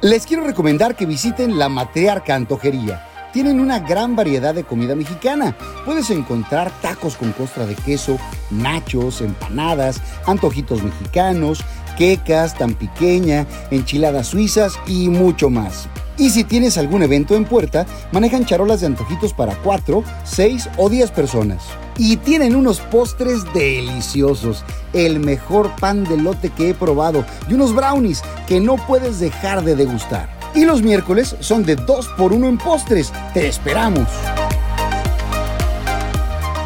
[0.00, 3.06] Les quiero recomendar que visiten la Matriarca Antojería.
[3.32, 5.56] Tienen una gran variedad de comida mexicana.
[5.86, 8.18] Puedes encontrar tacos con costra de queso,
[8.50, 11.60] nachos, empanadas, antojitos mexicanos,
[11.92, 15.88] quecas, tan pequeña, enchiladas suizas y mucho más.
[16.18, 20.88] Y si tienes algún evento en puerta, manejan charolas de antojitos para 4, 6 o
[20.88, 21.64] 10 personas.
[21.96, 27.74] Y tienen unos postres deliciosos, el mejor pan de lote que he probado y unos
[27.74, 30.28] brownies que no puedes dejar de degustar.
[30.54, 33.12] Y los miércoles son de 2 por 1 en postres.
[33.32, 34.06] ¡Te esperamos!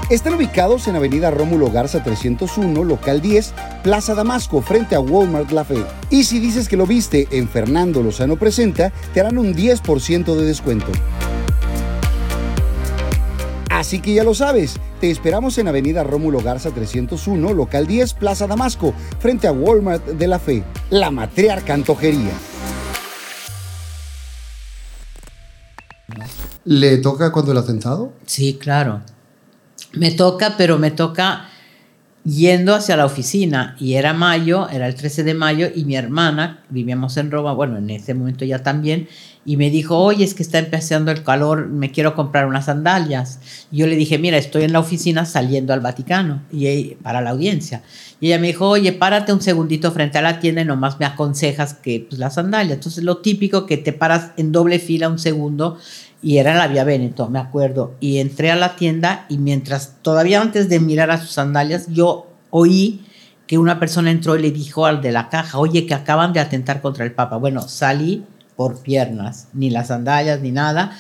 [0.09, 5.65] Están ubicados en Avenida Rómulo Garza 301, local 10, Plaza Damasco, frente a Walmart La
[5.65, 5.85] Fe.
[6.11, 10.45] Y si dices que lo viste en Fernando Lozano Presenta, te harán un 10% de
[10.45, 10.87] descuento.
[13.69, 18.47] Así que ya lo sabes, te esperamos en Avenida Rómulo Garza 301, local 10, Plaza
[18.47, 22.33] Damasco, frente a Walmart de la Fe, la matriarca antojería.
[26.65, 28.13] ¿Le toca cuando el atentado?
[28.25, 29.03] Sí, claro.
[29.97, 31.49] Me toca, pero me toca
[32.25, 36.65] yendo hacia la oficina y era mayo, era el 13 de mayo y mi hermana,
[36.69, 39.09] vivíamos en Roma, bueno, en ese momento ya también,
[39.47, 43.39] y me dijo, oye, es que está empezando el calor, me quiero comprar unas sandalias.
[43.71, 47.31] Y yo le dije, mira, estoy en la oficina saliendo al Vaticano y para la
[47.31, 47.83] audiencia.
[48.21, 51.07] Y ella me dijo, oye, párate un segundito frente a la tienda y nomás me
[51.07, 52.79] aconsejas que pues, las sandalias.
[52.79, 55.79] Entonces, lo típico que te paras en doble fila un segundo
[56.21, 57.95] y era la Vía Veneto, me acuerdo.
[58.01, 62.27] Y entré a la tienda y mientras, todavía antes de mirar a sus sandalias, yo
[62.51, 63.03] oí
[63.47, 66.41] que una persona entró y le dijo al de la caja, oye, que acaban de
[66.41, 67.37] atentar contra el Papa.
[67.37, 68.25] Bueno, salí
[68.57, 70.97] por piernas, ni las sandalias, ni nada.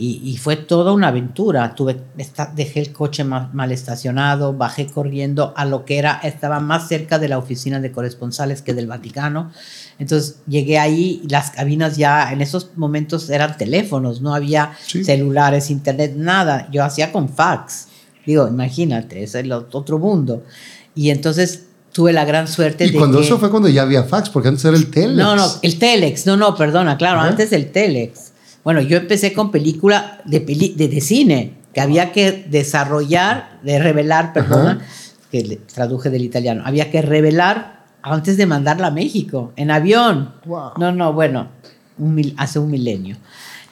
[0.00, 1.74] Y, fue toda una aventura.
[1.74, 2.00] Tuve,
[2.54, 7.18] dejé el coche mal, mal, estacionado, bajé corriendo a lo que era, estaba más cerca
[7.18, 9.50] de la oficina de corresponsales que del Vaticano.
[9.98, 16.14] Entonces llegué ahí, las cabinas ya en esos momentos eran teléfonos, no había celulares, internet,
[16.14, 16.68] nada.
[16.70, 17.88] Yo hacía con fax.
[18.24, 20.44] Digo, imagínate, es el otro mundo.
[20.94, 21.67] Y entonces
[21.98, 24.76] tuve la gran suerte ¿Y cuando eso fue cuando ya había fax, porque antes era
[24.76, 25.16] el Telex.
[25.16, 28.30] No, no, el Telex, no, no, perdona, claro, antes del Telex.
[28.62, 34.78] Bueno, yo empecé con película de, de, cine, que había que desarrollar, de revelar, perdona,
[35.32, 40.34] que traduje del italiano, había que revelar antes de mandarla a México, en avión.
[40.46, 41.48] No, no, bueno,
[42.36, 43.16] hace un milenio.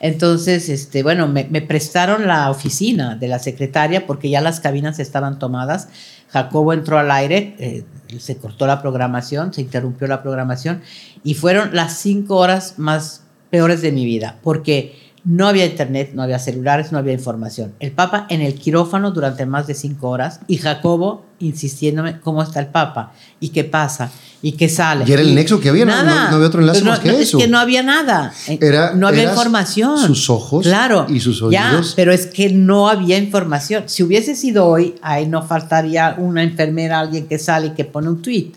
[0.00, 5.38] Entonces, este, bueno, me, prestaron la oficina de la secretaria porque ya las cabinas estaban
[5.38, 5.88] tomadas.
[6.30, 7.84] Jacobo entró al aire, eh,
[8.18, 10.82] se cortó la programación, se interrumpió la programación
[11.24, 16.22] y fueron las cinco horas más peores de mi vida porque no había internet, no
[16.22, 17.74] había celulares, no había información.
[17.80, 22.60] El Papa en el quirófano durante más de cinco horas y Jacobo insistiéndome cómo está
[22.60, 24.10] el Papa y qué pasa
[24.40, 25.04] y qué sale.
[25.06, 27.38] Y era el nexo que había, No, había otro enlace más que eso.
[27.38, 28.32] Es que no había nada.
[28.46, 29.98] Eh, era, no había información.
[29.98, 31.52] Sus ojos claro, y sus oídos.
[31.52, 33.84] Ya, pero es que no había información.
[33.86, 38.08] Si hubiese sido hoy, ahí no faltaría una enfermera, alguien que sale y que pone
[38.08, 38.52] un tweet.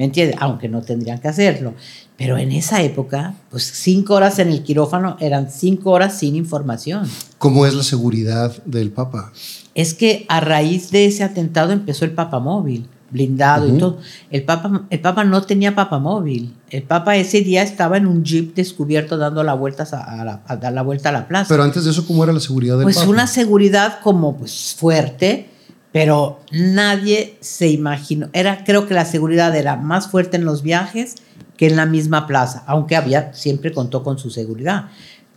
[0.00, 0.34] ¿Me entiendes?
[0.40, 1.74] Aunque no tendrían que hacerlo.
[2.16, 7.06] Pero en esa época, pues cinco horas en el quirófano eran cinco horas sin información.
[7.36, 9.30] ¿Cómo es la seguridad del Papa?
[9.74, 13.98] Es que a raíz de ese atentado empezó el Papa móvil, blindado y todo.
[14.30, 16.54] El Papa, el Papa no tenía Papa móvil.
[16.70, 20.72] El Papa ese día estaba en un jeep descubierto dando la vuelta a, la, dar
[20.72, 21.48] la vuelta a la plaza.
[21.50, 23.06] Pero antes de eso, ¿cómo era la seguridad del pues Papa?
[23.06, 25.50] Pues una seguridad como pues fuerte,
[25.92, 28.28] pero nadie se imaginó.
[28.32, 31.16] Era, creo que la seguridad era más fuerte en los viajes
[31.56, 34.86] que en la misma plaza, aunque había, siempre contó con su seguridad,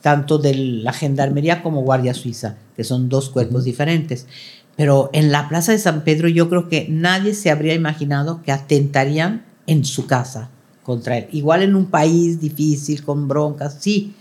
[0.01, 4.27] tanto de la gendarmería como Guardia Suiza, que son dos cuerpos diferentes.
[4.75, 8.51] Pero en la plaza de San Pedro yo creo que nadie se habría imaginado que
[8.51, 10.49] atentarían en su casa
[10.83, 11.27] contra él.
[11.31, 14.13] Igual en un país difícil, con broncas, sí,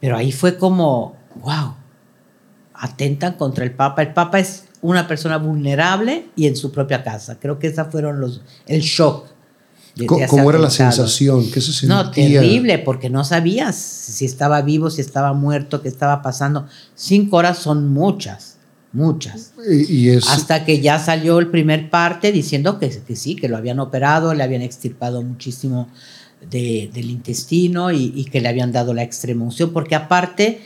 [0.00, 1.74] pero ahí fue como, wow,
[2.74, 4.02] atentan contra el Papa.
[4.02, 7.38] El Papa es una persona vulnerable y en su propia casa.
[7.40, 9.34] Creo que esos fueron los, el shock
[10.06, 11.50] ¿Cómo, era la sensación?
[11.50, 12.02] ¿Qué se sentía?
[12.02, 16.66] No, terrible, porque no sabías si estaba vivo, si estaba muerto, qué estaba pasando.
[16.96, 18.56] Cinco horas son muchas,
[18.92, 19.52] muchas.
[19.70, 23.78] Y, Hasta que ya salió el primer parte diciendo que, que, sí, que lo habían
[23.78, 25.88] operado, le habían extirpado muchísimo
[26.50, 30.60] del intestino y, y, que le habían dado la extrema unción, porque aparte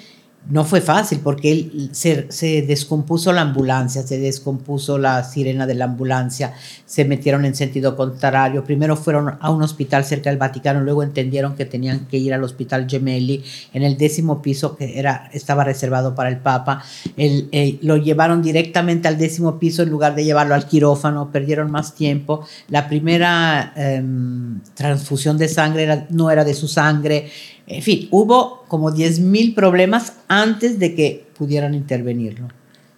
[0.50, 6.54] no fue fácil porque se, descompuso la ambulancia, se descompuso la sirena de la ambulancia,
[6.86, 8.64] se metieron en sentido contrario.
[8.64, 12.44] Primero fueron a un hospital cerca del Vaticano, luego entendieron que tenían que ir al
[12.44, 16.82] hospital Gemelli en el décimo piso que era, estaba reservado para el Papa.
[17.16, 21.94] Eh, lo llevaron directamente al décimo piso en lugar de llevarlo al quirófano, perdieron más
[21.94, 22.46] tiempo.
[22.68, 27.28] La primera em, transfusión de sangre no era de su sangre.
[27.70, 32.48] En fin, hubo como 10.000 problemas antes de que pudieran intervenirlo.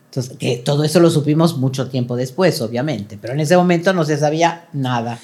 [0.07, 4.05] Entonces, que todo eso lo supimos mucho tiempo después, obviamente, pero en ese momento no
[4.05, 5.19] se sabía nada.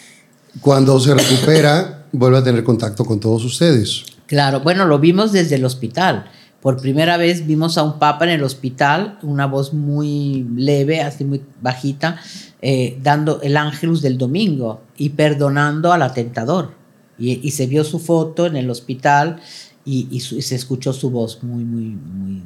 [0.61, 4.05] Cuando se recupera, vuelve a tener contacto con todos ustedes.
[4.27, 6.27] Claro, bueno, lo vimos desde el hospital.
[6.61, 11.25] Por primera vez vimos a un papa en el hospital, una voz muy leve, así
[11.25, 12.21] muy bajita,
[12.61, 16.73] eh, dando el ángelus del domingo y perdonando al atentador.
[17.19, 19.41] Y, se vio su foto en el hospital
[19.85, 22.43] y, se escuchó su voz muy, muy, muy,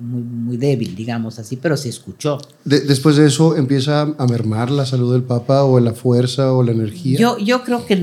[0.00, 2.38] muy, muy débil, digamos así, pero se escuchó.
[2.64, 6.72] después de eso empieza a mermar la salud del Papa o la fuerza o la
[6.72, 7.18] energía.
[7.18, 7.94] Yo, yo creo que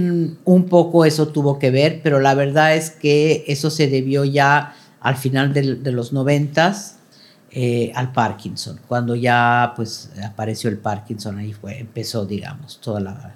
[0.46, 4.76] un poco eso tuvo que ver, pero la verdad es que eso se debió ya
[5.00, 6.98] al final de, de los noventas.
[7.54, 13.36] Eh, al Parkinson, cuando ya pues apareció el Parkinson, ahí fue, empezó, digamos, toda la,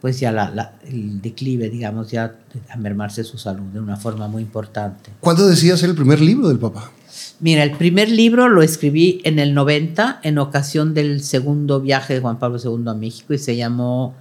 [0.00, 2.36] pues ya la, el declive, digamos, ya
[2.68, 5.10] a mermarse su salud de una forma muy importante.
[5.20, 6.92] ¿Cuándo decía hacer el primer libro del papá?
[7.40, 12.20] Mira, el primer libro lo escribí en el 90, en ocasión del segundo viaje de
[12.20, 14.14] Juan Pablo II a México, y se llamó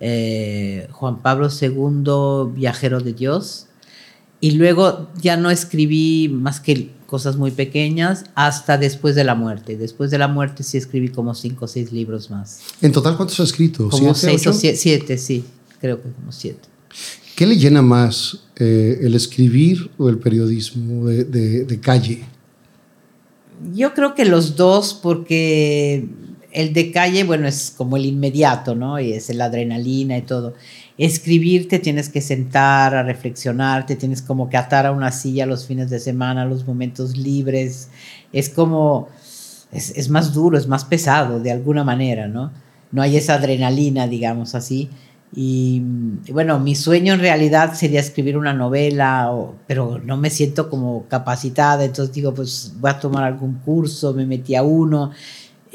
[0.00, 3.68] eh, Juan Pablo II, Viajero de Dios.
[4.40, 9.76] Y luego ya no escribí más que cosas muy pequeñas hasta después de la muerte.
[9.76, 12.58] Después de la muerte sí escribí como cinco o seis libros más.
[12.82, 13.88] ¿En total cuántos has escrito?
[13.88, 15.44] Como seis o siete, siete, sí,
[15.80, 16.68] creo que como siete.
[17.36, 21.22] ¿Qué le llena más, eh, el escribir o el periodismo de,
[21.64, 22.24] de, calle?
[23.72, 26.08] Yo creo que los dos, porque
[26.50, 28.98] el de calle, bueno, es como el inmediato, ¿no?
[28.98, 30.54] Y es la adrenalina y todo.
[30.96, 35.44] Escribir te tienes que sentar a reflexionar, te tienes como que atar a una silla
[35.46, 37.88] los fines de semana, los momentos libres.
[38.32, 39.08] Es como,
[39.72, 42.52] es, es más duro, es más pesado de alguna manera, ¿no?
[42.92, 44.88] No hay esa adrenalina, digamos así.
[45.36, 45.82] Y,
[46.32, 49.32] bueno, mi sueño en realidad sería escribir una novela,
[49.66, 54.26] pero no me siento como capacitada, entonces digo, pues voy a tomar algún curso, me
[54.26, 55.10] metí a uno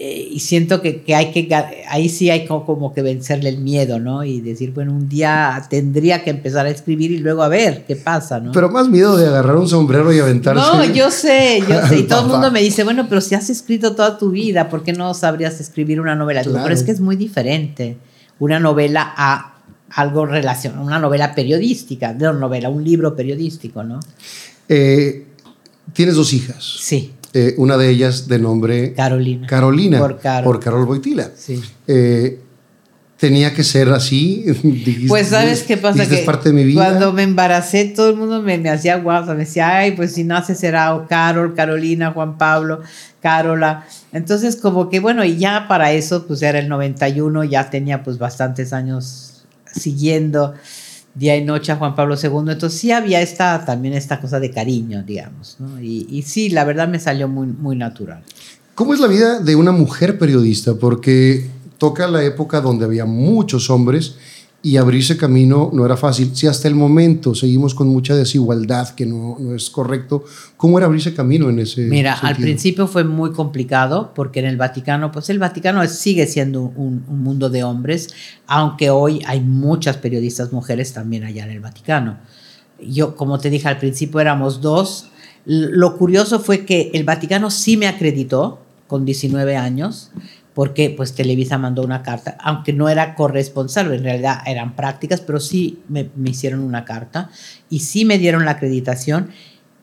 [0.01, 1.53] eh, y siento que, que, hay que,
[1.89, 4.23] ahí sí hay como, como, que vencerle el miedo, ¿no?
[4.23, 7.97] Y decir, bueno, un día tendría que empezar a escribir y luego a ver qué
[7.97, 8.53] pasa, ¿no?
[8.53, 10.61] Pero más miedo de agarrar un sombrero y aventarse.
[10.61, 11.99] No, yo sé, yo sé.
[11.99, 14.83] Y todo el mundo me dice, bueno, pero si has escrito toda tu vida, ¿por
[14.83, 16.43] qué no sabrías escribir una novela?
[16.45, 17.97] pero es que es muy diferente
[18.39, 19.55] una novela a
[19.89, 23.99] algo relacionado, una novela periodística, no novela, un libro periodístico, ¿no?
[24.69, 25.25] Eh,
[25.91, 26.77] tienes dos hijas.
[26.79, 27.15] Sí.
[27.33, 29.47] Eh, una de ellas de nombre Carolina.
[29.47, 29.99] Carolina.
[29.99, 31.29] Por, por Carol Boitila.
[31.35, 31.61] Sí.
[31.87, 32.39] Eh,
[33.17, 34.45] tenía que ser así.
[35.07, 36.85] pues sabes qué pasa que parte de mi vida.
[36.85, 40.23] cuando me embaracé todo el mundo me, me hacía guapa, me decía, ay, pues si
[40.23, 42.81] nace será o Carol, Carolina, Juan Pablo,
[43.21, 43.85] Carola.
[44.11, 48.17] Entonces como que bueno, y ya para eso pues era el 91, ya tenía pues
[48.17, 50.55] bastantes años siguiendo
[51.19, 54.51] día y noche a Juan Pablo II, entonces sí había esta, también esta cosa de
[54.51, 58.23] cariño, digamos, y, y sí, la verdad me salió muy, muy natural.
[58.73, 60.75] ¿Cómo es la vida de una mujer periodista?
[60.75, 64.15] Porque toca la época donde había muchos hombres
[64.61, 66.35] y abrirse camino no era fácil.
[66.35, 70.25] Si hasta el momento seguimos con mucha desigualdad, que no, no es correcto,
[70.57, 74.57] ¿cómo era abrirse camino en ese Mira, al principio fue muy complicado porque en el
[74.57, 78.09] Vaticano, pues el Vaticano sigue siendo un, un, mundo de hombres,
[78.47, 82.17] aunque hoy hay muchas periodistas mujeres también allá en el Vaticano.
[82.85, 85.07] Yo, como te dije al principio, éramos dos.
[85.45, 90.09] Lo curioso fue que el Vaticano sí me acreditó con 19 años,
[90.59, 95.39] porque pues Televisa mandó una carta, aunque no era corresponsal, en realidad eran prácticas, pero
[95.39, 97.29] sí me, hicieron una carta
[97.69, 99.29] y sí me dieron la acreditación,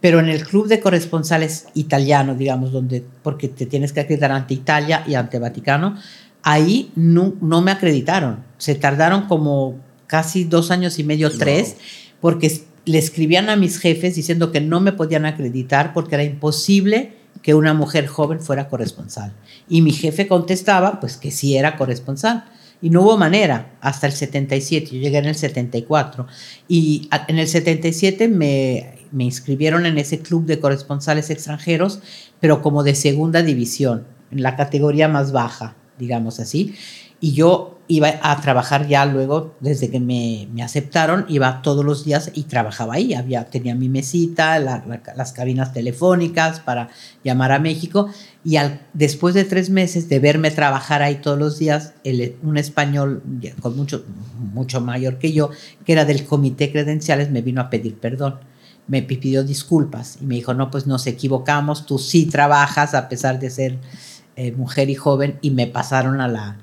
[0.02, 4.52] pero en el club de corresponsales italiano, digamos, donde, porque te tienes que acreditar ante
[4.52, 5.96] Italia y ante Vaticano,
[6.42, 11.78] ahí no, no me acreditaron, se tardaron como casi dos años y medio, tres,
[12.20, 12.52] porque
[12.84, 17.54] le escribían a mis jefes diciendo que no me podían acreditar porque era imposible que
[17.54, 19.32] una mujer joven fuera corresponsal.
[19.68, 22.44] Y mi jefe contestaba, pues que sí era corresponsal.
[22.82, 26.26] Y no hubo manera hasta el 77, yo llegué en el 74.
[26.68, 32.00] Y en el 77 me, me inscribieron en ese club de corresponsales extranjeros,
[32.40, 36.74] pero como de segunda división, en la categoría más baja, digamos así.
[37.20, 42.04] Y yo iba a trabajar ya luego, desde que me, me, aceptaron, iba todos los
[42.04, 43.14] días y trabajaba ahí.
[43.14, 46.88] Había, tenía mi mesita, las cabinas telefónicas para
[47.22, 48.08] llamar a México.
[48.44, 51.94] Y al, después de tres meses de verme trabajar ahí todos los días,
[52.42, 53.22] un español
[53.60, 54.04] con mucho,
[54.52, 55.50] mucho mayor que yo,
[55.84, 58.36] que era del comité credenciales, me vino a pedir perdón.
[58.88, 63.40] Me pidió disculpas y me dijo, no, pues nos equivocamos, tú sí trabajas a pesar
[63.40, 63.78] de ser
[64.36, 66.56] eh, mujer y joven y me pasaron a la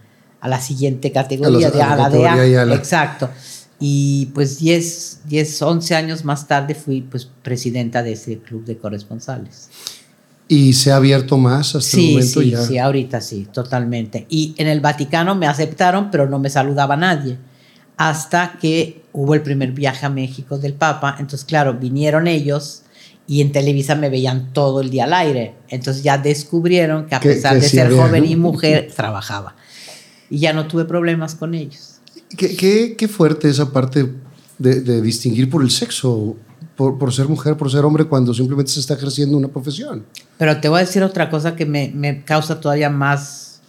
[0.43, 2.63] a la siguiente categoría, de a, la de A.
[2.75, 3.29] Exacto.
[3.79, 8.77] Y pues 10, 10, 11 años más tarde fui pues presidenta de ese club de
[8.77, 9.69] corresponsales.
[10.49, 12.41] ¿Y se ha abierto más hasta el momento?
[12.41, 14.25] Sí, sí, ahorita sí, totalmente.
[14.29, 17.37] Y en el Vaticano me aceptaron, pero no me saludaba nadie.
[17.95, 21.15] Hasta que hubo el primer viaje a México del Papa.
[21.19, 22.81] Entonces, claro, vinieron ellos
[23.27, 25.55] y en Televisa me veían todo el día al aire.
[25.69, 29.55] Entonces ya descubrieron que a pesar de ser joven y mujer, trabajaba
[30.33, 31.99] y ya no tuve problemas con ellos.
[32.35, 34.11] Qué, qué, qué fuerte esa parte
[34.57, 36.35] de, de, distinguir por el sexo,
[36.75, 40.03] por, por, ser mujer, por ser hombre, cuando simplemente se está ejerciendo una profesión.
[40.39, 43.61] Pero te voy a decir otra cosa que me, me causa todavía más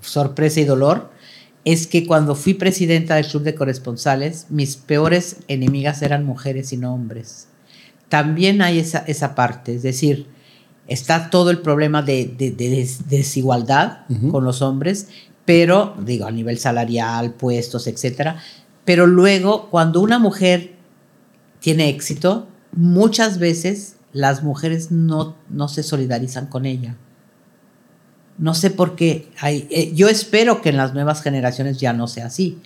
[0.00, 1.10] sorpresa y dolor.
[1.64, 6.76] Es que cuando fui presidenta del Club de Corresponsales, mis peores enemigas eran mujeres y
[6.76, 7.48] no hombres.
[8.08, 10.28] También hay esa, esa parte, es decir,
[10.88, 12.34] está todo el problema de,
[13.08, 13.98] desigualdad
[14.30, 15.08] con los hombres,
[15.44, 18.38] pero digo, a nivel salarial, puestos, etcétera.
[18.84, 20.72] Pero luego, cuando una mujer
[21.60, 26.96] tiene éxito, muchas veces las mujeres no, no se solidarizan con ella.
[28.38, 29.30] No sé por qué.
[29.42, 32.58] Eh, yo espero que en las nuevas generaciones ya no sea así,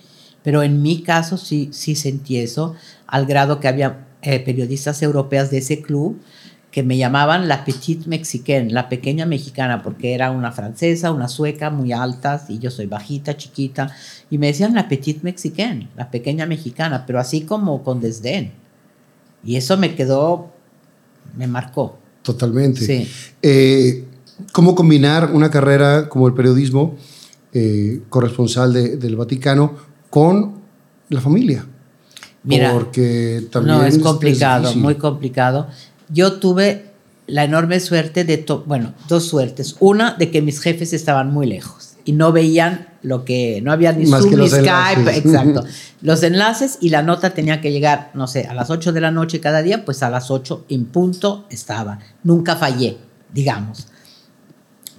[0.44, 2.74] pero en mi caso sí, sí sentí eso,
[3.06, 6.20] al grado que había eh, periodistas europeas de ese club
[6.72, 11.68] que me llamaban la petite mexicaine, la pequeña mexicana, porque era una francesa, una sueca,
[11.68, 13.94] muy altas, y yo soy bajita, chiquita,
[14.30, 18.52] y me decían la petite mexicaine, la pequeña mexicana, pero así como con desdén.
[19.44, 20.50] Y eso me quedó,
[21.36, 21.98] me marcó.
[22.22, 22.80] Totalmente.
[22.86, 23.06] Sí.
[23.42, 24.06] Eh,
[24.52, 26.96] ¿Cómo combinar una carrera como el periodismo,
[27.52, 29.74] eh, corresponsal del Vaticano,
[30.08, 30.54] con
[31.10, 31.66] la familia?
[32.44, 35.68] Mira, porque también no, es complicado, muy complicado
[36.12, 36.92] yo tuve
[37.26, 39.76] la enorme suerte de, bueno, dos suertes.
[39.80, 43.92] Una, de que mis jefes estaban muy lejos y no veían lo que, no había
[43.92, 45.64] ni Zoom ni Skype, exacto.
[46.02, 49.10] los enlaces y la nota tenía que llegar, no sé, a las 8 de la
[49.10, 51.98] noche cada día, pues a las 8 en punto estaba.
[52.22, 52.98] Nunca fallé,
[53.32, 53.88] digamos.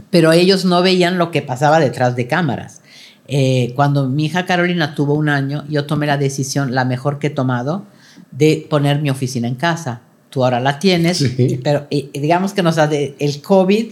[0.09, 2.81] Pero ellos no veían lo que pasaba detrás de cámaras.
[3.27, 7.27] Eh, cuando mi hija Carolina tuvo un año, yo tomé la decisión, la mejor que
[7.27, 7.85] he tomado,
[8.31, 10.01] de poner mi oficina en casa
[10.33, 11.23] tú ahora la tienes,
[11.63, 13.91] pero digamos que nos de el COVID,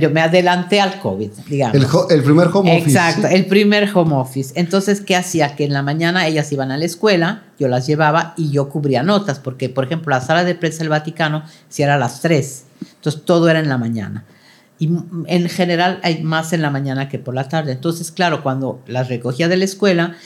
[0.00, 1.76] yo me adelanté al COVID, digamos.
[2.10, 2.90] El, primer home office.
[2.90, 4.52] Exacto, el primer home office.
[4.56, 5.54] Entonces, ¿qué hacía?
[5.54, 9.04] Que en la mañana ellas iban a la escuela, yo las llevaba y yo cubría
[9.04, 12.64] notas, porque, por ejemplo, la sala de prensa del Vaticano si era a las 3,
[12.96, 14.24] entonces todo era en la mañana.
[14.80, 14.90] Y
[15.26, 17.70] en general hay más en la mañana que por la tarde.
[17.70, 20.16] Entonces, claro, cuando las recogía de la escuela,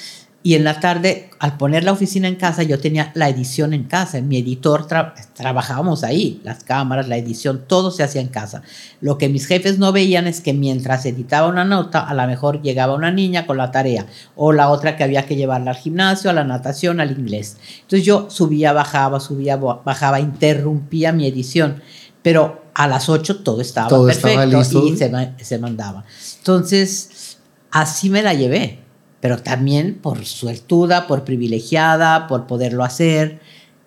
[0.47, 3.83] y en la tarde, al poner la oficina en casa, yo tenía la edición en
[3.83, 4.21] casa.
[4.21, 4.87] Mi editor
[5.35, 8.63] trabajábamos ahí, las cámaras, la edición, todo se hacía en casa.
[9.01, 12.63] Lo que mis jefes no veían es que mientras editaba una nota, a lo mejor
[12.63, 14.07] llegaba una niña con la tarea
[14.37, 17.57] o la otra que había que llevarla al gimnasio, a la natación, al inglés.
[17.81, 21.83] Entonces yo subía, bajaba, subía, bajaba, interrumpía mi edición.
[22.23, 26.05] Pero a las 8 todo estaba perfecto y se, se mandaba.
[26.39, 27.39] Entonces,
[27.73, 28.86] así me la llevé
[29.21, 33.41] pero también por suertuda, por privilegiada, por poderlo hacer,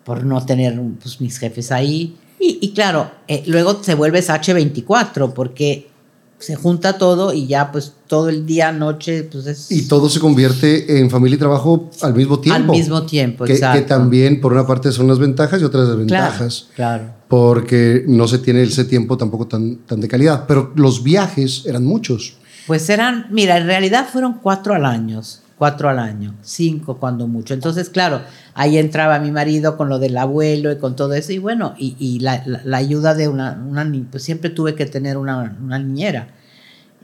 [0.04, 2.16] por no tener pues, mis jefes ahí.
[2.42, 5.90] Y, claro, eh, luego se vuelve H24 porque
[6.38, 9.70] se junta todo y ya pues todo el día, noche, pues es...
[9.70, 12.72] Y todo se convierte en familia y trabajo al mismo tiempo.
[12.72, 13.78] Al mismo tiempo, que, exacto.
[13.78, 16.68] Que también por una parte son las ventajas y otras desventajas.
[16.74, 17.14] Claro, claro.
[17.28, 20.46] Porque no se tiene ese tiempo tampoco tan, tan de calidad.
[20.48, 22.38] Pero los viajes eran muchos.
[22.66, 25.22] Pues eran, mira, en realidad fueron cuatro al año,
[25.60, 27.52] cuatro al año, cinco cuando mucho.
[27.52, 28.22] Entonces, claro,
[28.54, 31.32] ahí entraba mi marido con lo del abuelo y con todo eso.
[31.32, 32.42] Y bueno, y, la,
[32.72, 36.28] ayuda de una, una, pues siempre tuve que tener una, niñera.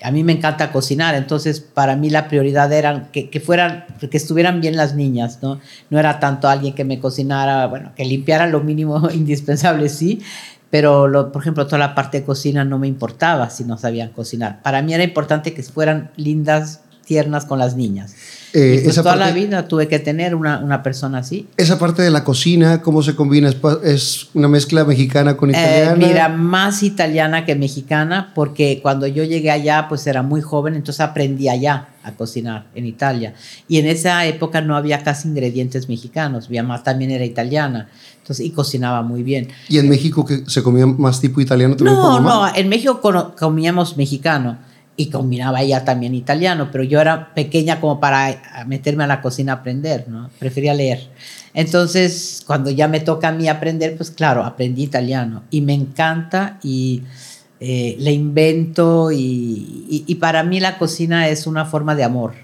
[0.02, 4.16] A mí me encanta cocinar, entonces para mí la prioridad era que, que, fueran, que
[4.16, 5.58] estuvieran bien las niñas, ¿no?
[5.88, 10.20] No era tanto alguien que me cocinara, bueno, que limpiara lo mínimo indispensable, sí,
[10.70, 14.10] pero lo, por ejemplo toda la parte de cocina no me importaba si no sabían
[14.10, 14.62] cocinar.
[14.62, 18.14] Para mí era importante que fueran lindas, tiernas con las niñas.
[18.58, 21.46] Eh, pues toda la vida tuve que tener una, una, persona así.
[21.58, 23.52] Esa parte de la cocina, ¿cómo se combina?
[23.84, 25.94] ¿Es una mezcla mexicana con eh, italiana?
[25.94, 31.00] mira, más italiana que mexicana, porque cuando yo llegué allá, pues era muy joven, entonces
[31.00, 33.34] aprendí allá a cocinar en Italia.
[33.68, 37.90] Y en esa época no había casi ingredientes mexicanos, mi mamá también era italiana.
[38.22, 39.48] Entonces, y cocinaba muy bien.
[39.68, 41.76] ¿Y en México que se comía más tipo italiano?
[41.78, 43.02] No, no, en México
[43.38, 44.56] comíamos mexicano
[44.96, 49.52] y combinaba ella también italiano, pero yo era pequeña como para meterme a la cocina
[49.52, 50.30] a aprender, ¿no?
[50.38, 51.10] Prefería leer.
[51.52, 56.58] Entonces, cuando ya me toca a mí aprender, pues claro, aprendí italiano y me encanta
[56.62, 57.02] y
[57.60, 62.34] eh, le invento y, y, para mí la cocina es una forma de amor.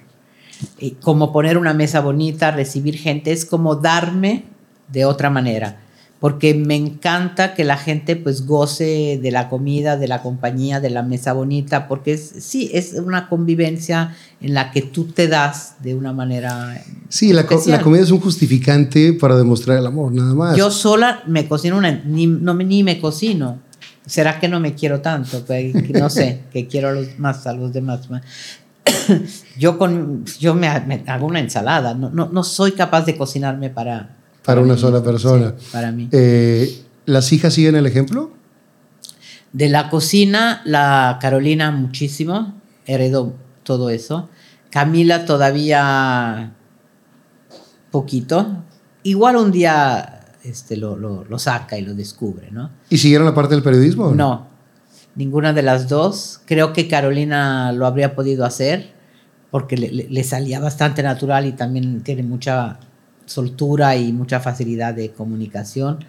[0.78, 4.44] Y como poner una mesa bonita, recibir gente, es como darme
[4.88, 5.80] de otra manera,
[6.23, 10.89] porque me encanta que la gente pues goce de la comida, de la compañía, de
[10.89, 15.75] la mesa bonita, porque es, sí, es una convivencia en la que tú te das
[15.83, 16.81] de una manera...
[17.09, 20.57] Sí, la, la, comida es un justificante para demostrar el amor, nada más.
[20.57, 23.59] Yo sola me cocino una, ni, no, ni me cocino.
[24.07, 25.45] ¿Será que no me quiero tanto?
[25.45, 28.09] Pues, no sé, que quiero a los, más a los demás.
[29.59, 34.22] yo con, yo me, hago una ensalada, no, no, no soy capaz de cocinarme para,
[34.45, 35.55] para, una sola persona.
[35.72, 36.09] para mí.
[36.12, 38.30] Eh, ¿Las hijas siguen el ejemplo?
[39.53, 42.55] De la cocina, la Carolina muchísimo,
[42.86, 43.34] heredó
[43.64, 44.28] todo eso.
[44.70, 46.55] Camila todavía
[47.90, 48.64] poquito.
[49.03, 52.70] Igual un día este, lo, lo, saca y lo descubre, ¿no?
[52.88, 54.12] ¿Y siguieron la parte del periodismo?
[54.12, 54.47] No,
[55.14, 56.40] ninguna de las dos.
[56.47, 58.93] Creo que Carolina lo habría podido hacer
[59.51, 62.78] porque le, le salía bastante natural y también tiene mucha
[63.27, 66.05] soltura y mucha facilidad de comunicación.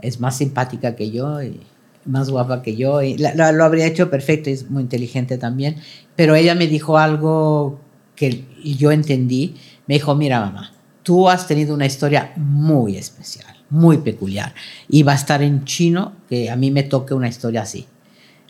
[0.00, 1.60] es más simpática que yo y
[2.04, 3.00] más guapa que yo.
[3.02, 5.76] Lo habría hecho perfecto, es muy inteligente también.
[6.16, 7.80] Pero ella me dijo algo
[8.16, 9.54] que yo entendí.
[9.86, 10.72] Me dijo, mira mamá,
[11.02, 14.54] tú has tenido una historia muy especial, muy peculiar.
[14.88, 17.86] Y va a estar en chino que a mí me toque una historia así.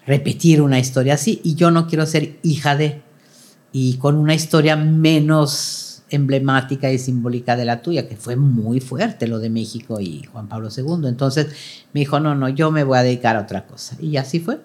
[0.07, 1.41] Repetir una historia así.
[1.45, 3.03] Y yo no quiero ser hija de...
[3.73, 5.84] Y con una historia menos
[6.15, 10.49] emblemática y simbólica de la tuya, que fue muy fuerte lo de México y Juan
[10.49, 11.09] Pablo II.
[11.09, 11.49] Entonces
[11.93, 13.97] me dijo, no, no, yo me voy a dedicar a otra cosa.
[14.01, 14.61] Y así fue.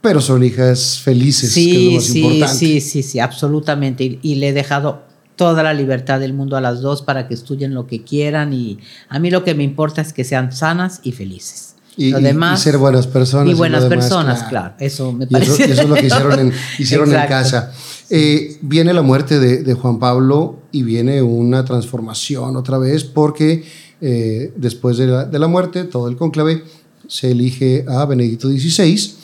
[0.00, 2.54] Pero son hijas felices, sí, que es lo más sí, importante.
[2.56, 4.04] Sí, sí, sí, absolutamente.
[4.04, 5.02] Y, y, le he dejado
[5.36, 8.52] toda la libertad del mundo a las dos para que estudien lo que quieran.
[8.52, 11.76] Y a mí lo que me importa es que sean sanas y felices.
[11.96, 13.50] Y, lo demás, y ser buenas personas.
[13.50, 14.50] Y buenas demás, personas, claro.
[14.50, 14.74] claro.
[14.80, 15.64] Eso me y parece.
[15.64, 17.72] Eso, eso, es lo que hicieron en, hicieron en casa.
[18.08, 23.64] Eh, viene la muerte de, Juan Pablo y viene una transformación otra vez porque
[24.00, 26.62] eh, después de la, de la, muerte, todo el conclave
[27.08, 29.14] se elige a Benedicto XVI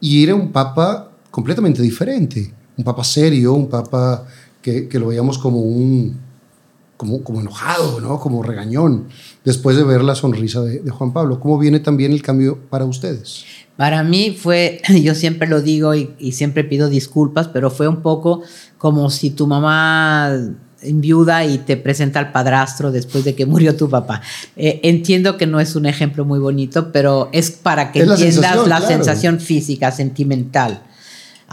[0.00, 4.26] y era un papa completamente diferente, un papa serio, un papa
[4.62, 6.18] que, que lo veíamos como un
[7.02, 8.20] como, como enojado, ¿no?
[8.20, 9.08] como regañón,
[9.44, 11.40] después de ver la sonrisa de, de Juan Pablo.
[11.40, 13.44] ¿Cómo viene también el cambio para ustedes?
[13.76, 18.02] Para mí fue, yo siempre lo digo y, y, siempre pido disculpas, pero fue un
[18.02, 18.42] poco
[18.78, 20.30] como si tu mamá
[20.80, 24.22] enviuda y te presenta al padrastro después de que murió tu papá.
[24.54, 28.14] Eh, entiendo que no es un ejemplo muy bonito, pero es para que es la
[28.14, 28.94] entiendas sensación, la claro.
[28.94, 30.82] sensación física, sentimental.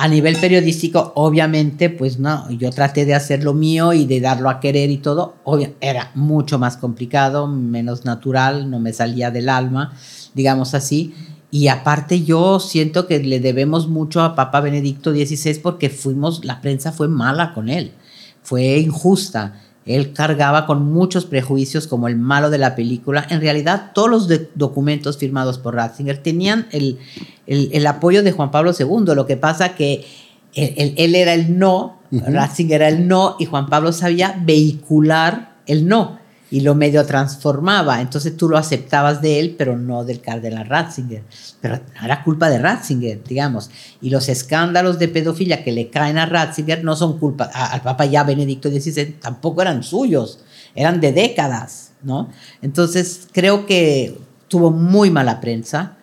[0.02, 4.50] A nivel periodístico, obviamente, pues no, yo traté de hacer lo mío y de darlo
[4.50, 5.36] a querer y todo.
[5.44, 9.94] Obvio, era mucho más complicado, menos natural, no me salía del alma,
[10.34, 11.14] digamos así.
[11.52, 16.62] Y aparte yo siento que le debemos mucho a Papa Benedicto XVI porque fuimos, la
[16.62, 17.92] prensa fue mala con él,
[18.42, 19.62] fue injusta.
[19.90, 23.26] Él cargaba con muchos prejuicios como el malo de la película.
[23.32, 27.00] En realidad, todos los documentos firmados por Ratzinger tenían el,
[27.48, 29.16] el, el, apoyo de Juan Pablo II.
[29.16, 30.06] Lo que pasa que
[30.54, 32.32] él, él era el no, uh -huh.
[32.32, 36.19] Ratzinger era el no, y Juan Pablo sabía vehicular el no
[36.52, 38.02] y lo medio transformaba.
[38.02, 41.24] Entonces tú lo aceptabas de él, pero no del cardenal Ratzinger.
[41.62, 43.70] Pero no era culpa de Ratzinger, digamos.
[44.02, 47.82] Y los escándalos de pedofilia que le caen a Ratzinger no son culpa, a, al
[47.82, 50.40] Papa ya Benedicto XVI tampoco eran suyos,
[50.76, 52.30] eran de décadas, ¿no?
[52.62, 55.98] Entonces creo que tuvo muy mala prensa,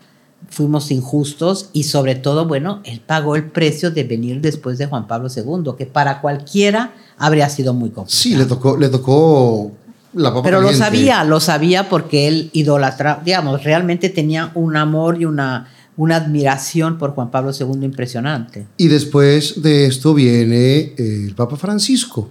[0.49, 5.09] fuimos injustos y sobre todo, bueno, él pagó el precio de venir después de Juan
[5.09, 8.23] Pablo II, que para cualquiera habría sido muy complicado.
[8.23, 9.73] Sí, le tocó, le tocó
[10.17, 10.79] la papa Pero caliente.
[10.79, 16.17] lo sabía, lo sabía porque él idolatraba, digamos, realmente tenía un amor y una, una
[16.17, 18.67] admiración por Juan Pablo II impresionante.
[18.77, 22.31] Y después de esto viene el Papa Francisco,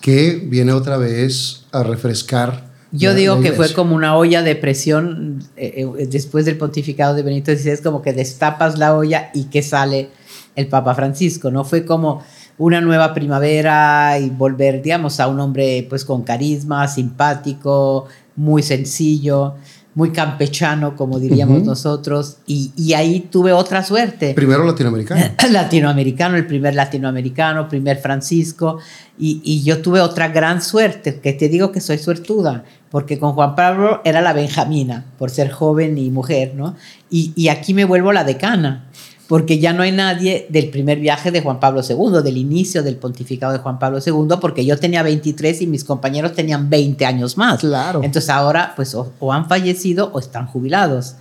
[0.00, 2.70] que viene otra vez a refrescar.
[2.90, 7.22] Yo digo que fue como una olla de presión eh, eh, después del pontificado de
[7.22, 10.10] Benito XVI, como que destapas la olla y que sale
[10.54, 11.64] el Papa Francisco, ¿no?
[11.64, 12.22] Fue como
[12.62, 18.06] una nueva primavera y volver, digamos, a un hombre pues con carisma, simpático,
[18.36, 19.54] muy sencillo,
[19.96, 21.66] muy campechano, como diríamos uh -huh.
[21.66, 24.32] nosotros, y, y, ahí tuve otra suerte.
[24.34, 25.20] Primero latinoamericano.
[25.50, 28.78] latinoamericano, el primer latinoamericano, primer Francisco,
[29.18, 33.32] y, y, yo tuve otra gran suerte, que te digo que soy suertuda, porque con
[33.32, 36.76] Juan Pablo era la Benjamina, por ser joven y mujer, ¿no?
[37.10, 38.86] Y, y aquí me vuelvo la decana
[39.32, 42.96] porque ya no hay nadie del primer viaje de Juan Pablo II, del inicio del
[42.96, 47.38] pontificado de Juan Pablo II, porque yo tenía 23 y mis compañeros tenían 20 años
[47.38, 47.60] más.
[47.60, 48.02] Claro.
[48.02, 51.16] Entonces ahora pues o, o han fallecido o están jubilados.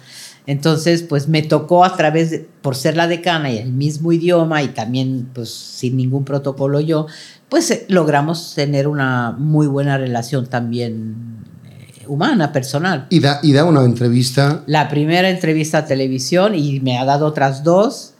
[0.46, 4.62] Entonces, pues me tocó a través, de, por ser la decana y el mismo idioma
[4.62, 7.08] y también pues sin ningún protocolo yo,
[7.48, 11.16] pues eh, logramos tener una muy buena relación también
[12.12, 13.08] humana, personal.
[13.10, 14.64] Y da, y da una entrevista.
[14.68, 18.14] La primera entrevista a televisión y me ha dado otras dos.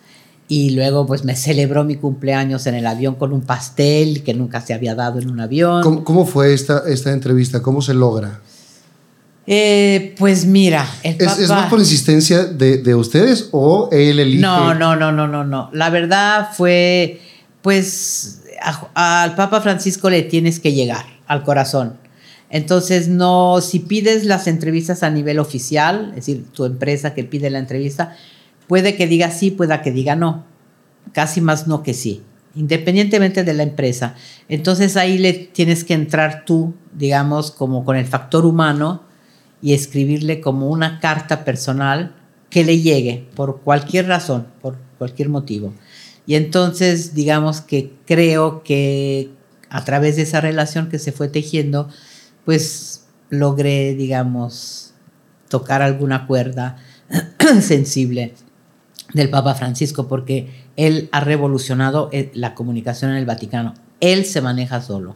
[0.48, 4.60] Y luego pues me celebró mi cumpleaños en el avión con un pastel que nunca
[4.60, 5.82] se había dado en un avión.
[5.82, 7.62] ¿Cómo, cómo fue esta, esta entrevista?
[7.62, 8.42] ¿Cómo se logra?
[9.48, 11.42] Eh, pues mira, el ¿Es, papá...
[11.42, 14.42] ¿Es, más por insistencia de, de, ustedes o él elige?
[14.42, 15.70] No, no, no, no, no, no.
[15.74, 17.22] La verdad fue,
[17.62, 18.42] pues,
[18.94, 21.98] a, al Papa Francisco le tienes que llegar al corazón.
[22.52, 27.50] Entonces, no, si pides las entrevistas a nivel oficial, es decir, tu empresa que pide
[27.50, 28.16] la entrevista,
[28.68, 30.46] puede que diga sí, pueda que diga no.
[31.14, 32.22] Casi más no que sí,
[32.54, 34.16] independientemente de la empresa.
[34.50, 39.04] Entonces ahí le tienes que entrar tú, digamos, como con el factor humano
[39.62, 42.16] y escribirle como una carta personal
[42.50, 45.74] que le llegue por cualquier razón, por cualquier motivo.
[46.26, 49.32] Y entonces, digamos que creo que
[49.70, 51.88] a través de esa relación que se fue tejiendo,
[52.46, 54.94] pues logré, digamos,
[55.50, 56.78] tocar alguna cuerda
[57.62, 58.34] sensible
[59.14, 63.74] del Papa Francisco, porque él ha revolucionado eh, la comunicación en el Vaticano.
[64.00, 65.16] Él se maneja solo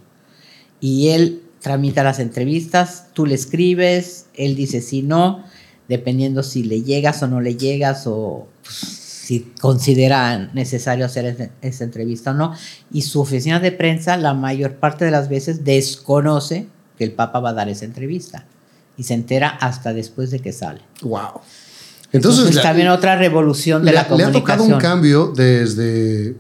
[0.80, 5.44] y él tramita las entrevistas, tú le escribes, él dice sí, no,
[5.88, 11.84] dependiendo si le llegas o no le llegas o pues, si considera necesario hacer esa
[11.84, 12.54] entrevista o no.
[12.92, 16.68] Y su oficina de prensa la mayor parte de las veces desconoce
[16.98, 18.46] que el Papa va a dar esa entrevista
[18.98, 20.82] y se entera hasta después de que sale.
[21.02, 21.42] Wow.
[22.12, 24.34] Entonces, también otra revolución de la comunicación.
[24.34, 26.36] Le ha tocado un cambio desde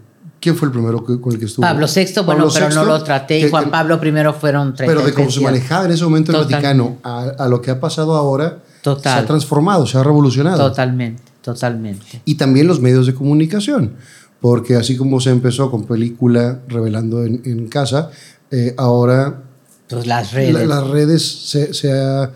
[0.45, 1.65] ¿Quién fue el primero con el que estuvo?
[1.65, 3.39] Pablo VI, bueno, pero no lo traté.
[3.39, 4.85] Y Juan Pablo I fueron 30.
[4.85, 8.13] Pero de cómo se manejaba en ese momento el Vaticano a, lo que ha pasado
[8.13, 10.69] ahora, se ha transformado, se ha revolucionado.
[10.69, 12.21] Totalmente, totalmente.
[12.25, 13.93] Y también los medios de comunicación,
[14.39, 18.11] porque así como se empezó con película revelando en, casa,
[18.51, 19.44] eh, ahora
[19.87, 22.31] pues las redes, las redes se, se, ha,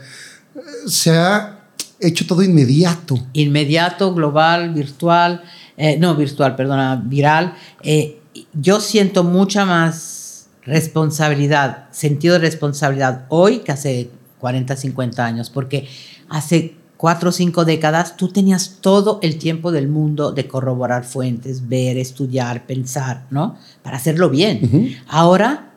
[0.85, 1.59] se ha
[1.99, 3.17] hecho todo inmediato.
[3.33, 5.43] Inmediato, global, virtual
[5.81, 8.19] eh, no virtual, perdona, viral, eh,
[8.51, 15.87] yo siento mucha más responsabilidad, sentido de responsabilidad hoy que hace 40, 50 años, porque
[16.27, 21.69] hace cuatro o cinco décadas tú tenías todo el tiempo del mundo de corroborar fuentes,
[21.69, 23.55] ver, estudiar, pensar, ¿no?
[23.81, 24.97] Para hacerlo bien.
[25.07, 25.68] Ahora,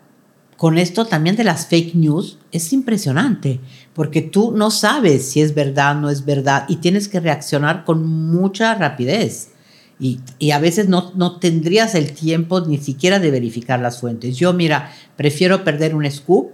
[0.63, 3.59] con esto también de las fake news, es impresionante,
[3.95, 8.07] porque tú no sabes si es verdad, no es verdad, y tienes que reaccionar con
[8.07, 9.51] mucha rapidez.
[9.99, 10.21] Y,
[10.53, 14.37] a veces no, no, tendrías el tiempo ni siquiera de verificar las fuentes.
[14.37, 16.53] Yo, mira, prefiero perder un scoop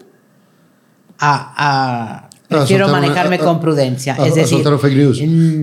[1.19, 4.17] a, prefiero manejarme con prudencia.
[4.25, 4.67] es decir,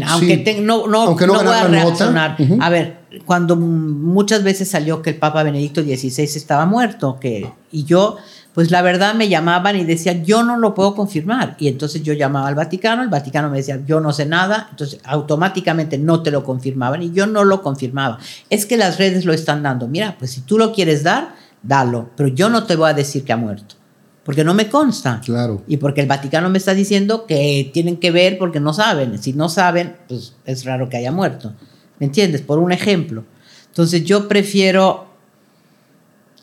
[0.06, 2.38] aunque no, no, no, voy a reaccionar.
[2.60, 7.84] A ver, cuando muchas veces salió que el Papa Benedicto XVI estaba muerto, que, y
[7.84, 8.18] yo
[8.56, 11.58] pues la verdad me llamaban y decían, yo no lo puedo confirmar.
[11.60, 15.02] Y entonces yo llamaba al Vaticano, el Vaticano me decía, yo no sé nada, entonces
[15.04, 18.18] automáticamente no te lo confirmaban y yo no lo confirmaba.
[18.50, 19.90] Es que las redes lo están dando.
[19.90, 23.26] Mira, pues si tú lo quieres dar, dalo, pero yo no te voy a decir
[23.26, 23.76] que ha muerto.
[24.24, 25.20] Porque no me consta.
[25.24, 25.62] Claro.
[25.68, 29.22] Y porque el Vaticano me está diciendo que tienen que ver porque no saben.
[29.22, 31.54] Si no saben, pues es raro que haya muerto.
[32.00, 32.42] ¿Me entiendes?
[32.42, 33.24] Por un ejemplo.
[33.68, 35.06] Entonces yo prefiero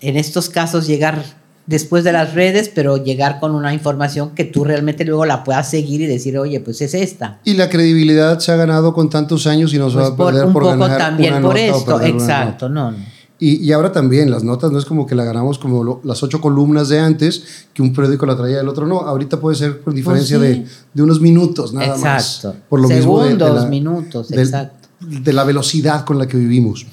[0.00, 1.22] en estos casos llegar
[1.66, 5.70] después de las redes, pero llegar con una información que tú realmente luego la puedas
[5.70, 7.40] seguir y decir, oye, pues es esta.
[7.44, 10.34] Y la credibilidad se ha ganado con tantos años y no se va a pues
[10.34, 12.94] perder por, un poco también por esto, exacto, no.
[13.38, 16.40] Y, y, ahora también, las notas no es como que la ganamos como las ocho
[16.40, 19.00] columnas de antes, que un periódico la traía el otro no.
[19.00, 22.48] Ahorita puede ser por diferencia pues de, de, unos minutos, nada exacto.
[22.48, 22.57] más.
[22.68, 24.82] Por lo Segundos, mismo de, la, minutos, exacto.
[25.07, 26.86] De la velocidad con la que vivimos.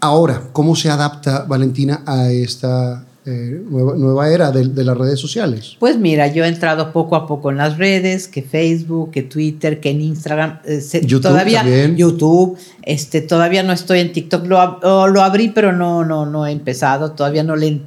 [0.00, 5.76] Ahora, ¿cómo se adapta Valentina a esta eh, nueva, era de, las redes sociales?
[5.80, 9.80] Pues mira, yo he entrado poco a poco en las redes, que Facebook, que Twitter,
[9.80, 11.96] que en Instagram, eh, YouTube todavía también.
[11.96, 16.52] YouTube, este, todavía no estoy en TikTok, lo, lo abrí, pero no, no, no he
[16.52, 17.80] empezado, todavía no le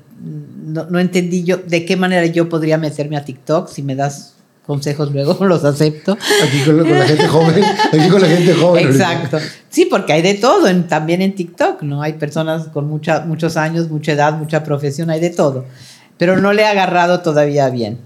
[0.68, 4.37] no, no entendí yo de qué manera yo podría meterme a TikTok, si me das
[4.68, 6.12] consejos luego los acepto.
[6.12, 8.88] Aquí con, la gente joven, aquí con la gente joven.
[8.88, 9.40] Exacto.
[9.70, 12.04] Sí, porque hay de todo, también en TikTok, ¿no?
[12.04, 15.66] Hay personas con mucha, muchos años, mucha edad, mucha profesión, hay de todo.
[16.18, 18.00] Pero no le he agarrado todavía bien.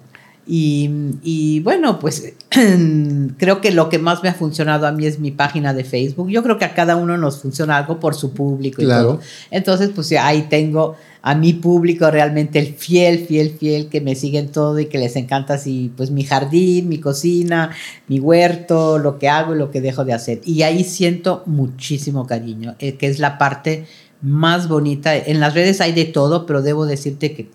[0.45, 2.33] Y, bueno, pues
[3.37, 6.29] creo que lo que más me ha funcionado a mí es mi página de Facebook.
[6.29, 9.19] Yo creo que a cada uno nos funciona algo por su público y todo.
[9.51, 14.49] Entonces, pues ahí tengo a mi público realmente el fiel, fiel, fiel que me siguen
[14.49, 17.69] todo y que les encanta así, pues mi jardín, mi cocina,
[18.07, 20.41] mi huerto, lo que hago y lo que dejo de hacer.
[20.43, 23.85] Y ahí siento muchísimo cariño, eh, que es la parte
[24.21, 25.15] más bonita.
[25.15, 27.49] En las redes hay de todo, pero debo decirte que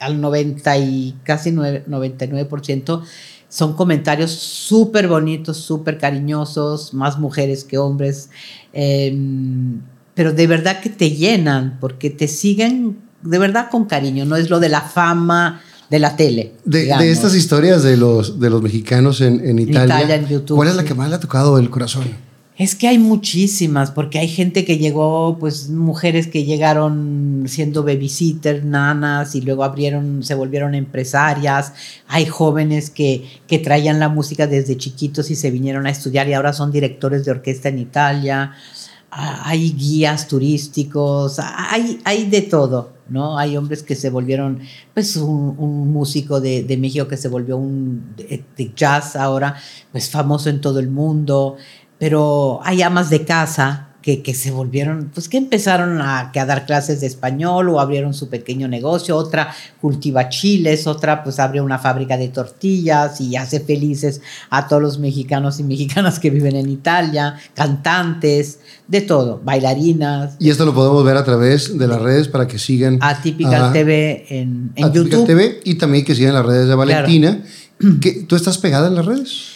[0.00, 3.02] al 90 y casi 99%
[3.48, 8.30] son comentarios súper bonitos, súper cariñosos, más mujeres que hombres,
[8.72, 9.80] em,
[10.14, 14.50] pero de verdad que te llenan porque te siguen de verdad con cariño, no es
[14.50, 16.54] lo de la fama de la tele.
[16.64, 21.08] De, estas historias de los, de los mexicanos en, Italia, ¿cuál es la que más
[21.08, 22.04] le ha tocado el corazón?
[22.58, 28.64] Es que hay muchísimas, porque hay gente que llegó, pues mujeres que llegaron siendo babysitter,
[28.64, 31.74] nanas, y luego abrieron, se volvieron empresarias.
[32.08, 36.32] Hay jóvenes que, que traían la música desde chiquitos y se vinieron a estudiar y
[36.32, 38.52] ahora son directores de orquesta en Italia.
[39.10, 43.38] Ah, hay guías turísticos, hay, hay de todo, ¿no?
[43.38, 44.60] Hay hombres que se volvieron,
[44.94, 49.56] pues un, músico de, de, México que se volvió un de jazz ahora,
[49.92, 51.56] pues famoso en todo el mundo
[51.98, 56.64] pero hay amas de casa que, que, se volvieron, pues que empezaron a, a, dar
[56.64, 61.80] clases de español o abrieron su pequeño negocio, otra cultiva chiles, otra pues abre una
[61.80, 66.70] fábrica de tortillas y hace felices a todos los mexicanos y mexicanas que viven en
[66.70, 70.36] Italia, cantantes, de todo, bailarinas.
[70.38, 72.98] Y esto lo podemos ver a través de las redes para que sigan.
[73.00, 75.26] Atypical TV en, en YouTube.
[75.26, 77.42] TV y también que sigan las redes de Valentina.
[77.80, 78.26] Claro.
[78.28, 79.55] ¿Tú estás pegada en las redes?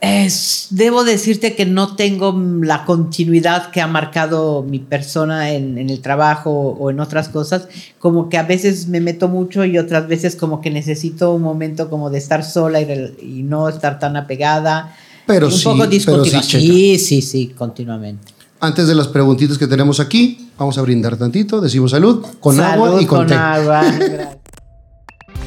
[0.00, 5.88] Es, debo decirte que no tengo la continuidad que ha marcado mi persona en, en,
[5.88, 7.68] el trabajo o en otras cosas,
[7.98, 11.88] como que a veces me meto mucho y otras veces como que necesito un momento
[11.88, 14.94] como de estar sola y, y no estar tan apegada.
[15.26, 18.34] Pero un sí, poco pero sí, sí, sí, sí, continuamente.
[18.60, 22.86] Antes de las preguntitas que tenemos aquí, vamos a brindar tantito, decimos salud, con Salud
[22.86, 23.34] agua y con, con té.
[23.34, 23.82] agua.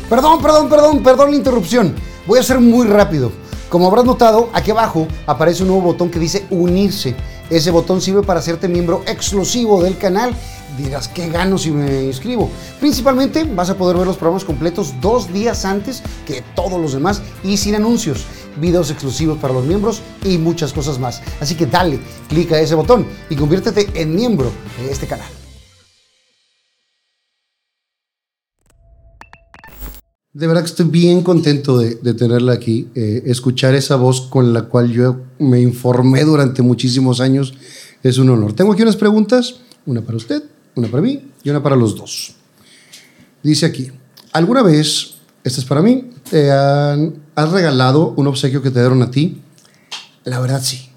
[0.09, 1.93] Perdón, perdón, perdón, perdón la interrupción.
[2.25, 3.31] Voy a ser muy rápido.
[3.69, 7.15] Como habrás notado, aquí abajo aparece un nuevo botón que dice unirse.
[7.51, 10.33] Ese botón sirve para hacerte miembro exclusivo del canal.
[10.75, 12.49] Dirás, ¿qué gano si me inscribo?
[12.79, 17.21] Principalmente vas a poder ver los programas completos dos días antes que todos los demás
[17.43, 18.25] y sin anuncios,
[18.59, 21.21] videos exclusivos para los miembros y muchas cosas más.
[21.39, 25.38] Así que dale, clica a ese botón y conviértete en miembro de este canal.
[30.39, 34.53] De verdad que estoy bien contento de, de tenerla aquí, eh, escuchar esa voz con
[34.53, 37.53] la cual yo me informé durante muchísimos años
[38.03, 38.53] es un honor.
[38.53, 40.41] Tengo aquí unas preguntas, una para usted,
[40.75, 42.35] una para mí y una para los dos.
[43.43, 43.91] Dice aquí,
[44.31, 49.01] ¿alguna vez, esta es para mí, te han, has regalado un obsequio que te dieron
[49.01, 49.41] a ti?
[50.23, 50.87] La verdad sí.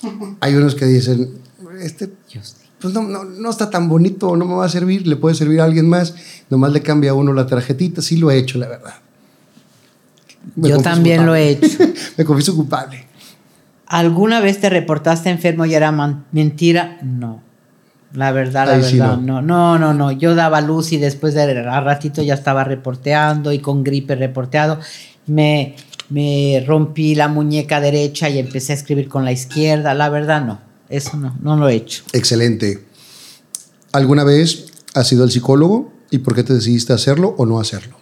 [0.38, 1.28] Hay unos que dicen,
[1.80, 2.06] este
[2.82, 5.60] pues no, no, no, está tan bonito, no me va a servir, le puede servir
[5.60, 6.14] a alguien más,
[6.50, 8.94] nomás le cambia a uno la tarjetita, sí lo he hecho, la verdad.
[10.56, 11.26] Me Yo también culpable.
[11.26, 11.78] lo he hecho.
[12.18, 13.06] me confieso culpable.
[13.86, 15.92] ¿Alguna vez te reportaste enfermo y era
[16.32, 16.98] mentira?
[17.02, 17.40] No.
[18.14, 19.40] La verdad, la Ahí verdad, sí no.
[19.40, 19.42] no.
[19.42, 19.78] no.
[19.78, 23.84] No, no, Yo daba luz y después de a ratito ya estaba reporteando y con
[23.84, 24.80] gripe reporteado.
[25.26, 25.76] Me,
[26.08, 29.94] me rompí la muñeca derecha y empecé a escribir con la izquierda.
[29.94, 30.71] La verdad, no.
[30.92, 32.04] Eso no, no lo he hecho.
[32.12, 32.84] Excelente.
[33.92, 37.96] ¿Alguna vez has ido al psicólogo y por qué te decidiste hacerlo o no hacerlo?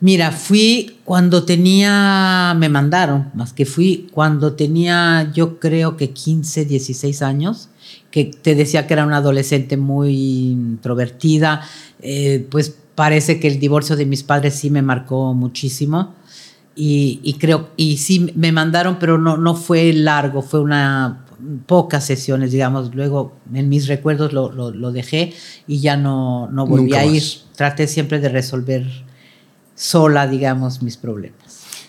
[0.00, 6.64] Mira, fui cuando tenía, me mandaron, más que fui cuando tenía yo creo que 15,
[6.64, 7.68] 16 años,
[8.10, 11.62] que te decía que era una adolescente muy introvertida,
[12.00, 16.14] eh, pues parece que el divorcio de mis padres sí me marcó muchísimo.
[16.74, 21.24] Y, y creo, y sí me mandaron, pero no, no fue largo, fue una
[21.66, 22.94] pocas sesiones, digamos.
[22.94, 25.32] Luego en mis recuerdos lo, lo, lo dejé
[25.66, 27.14] y ya no, no volví Nunca a ir.
[27.22, 27.44] más.
[27.56, 28.86] Traté siempre de resolver
[29.74, 31.38] sola, digamos, mis problemas.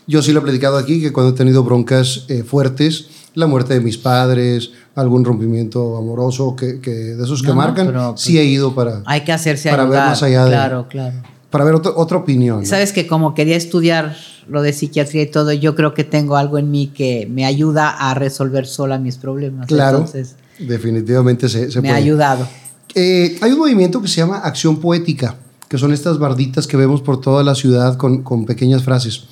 [0.08, 3.76] Yo sí lo he platicado aquí, que cuando he tenido broncas eh, fuertes, la muerte
[3.76, 8.18] de mis padres, algún rompimiento amoroso, que, que de esos que No, no, marcan, pero,
[8.18, 10.10] sí pues, he ido para, Hay que hacerse para ver ayudar.
[10.10, 11.18] más allá de- Claro, claro.
[11.50, 12.60] Para ver otro- otra opinión.
[12.62, 12.66] ¿no?
[12.66, 14.16] Sabes que como quería estudiar
[14.48, 17.90] lo de psiquiatría y todo, yo creo que tengo algo en mí que me ayuda
[17.90, 19.68] a resolver sola mis problemas.
[19.68, 21.94] Claro, Entonces, definitivamente se, se me puede.
[21.94, 22.48] ha ayudado.
[22.96, 25.38] Eh, hay un movimiento que se llama acción poética,
[25.68, 29.24] que son estas barditas que vemos por toda la ciudad con, con pequeñas frases.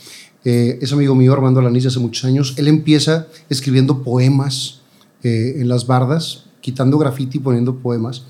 [0.45, 2.53] Eh, es amigo mío, Armando Alaniz, hace muchos años.
[2.57, 4.81] Él empieza escribiendo poemas
[5.23, 8.23] eh, en las bardas, quitando graffiti y poniendo poemas.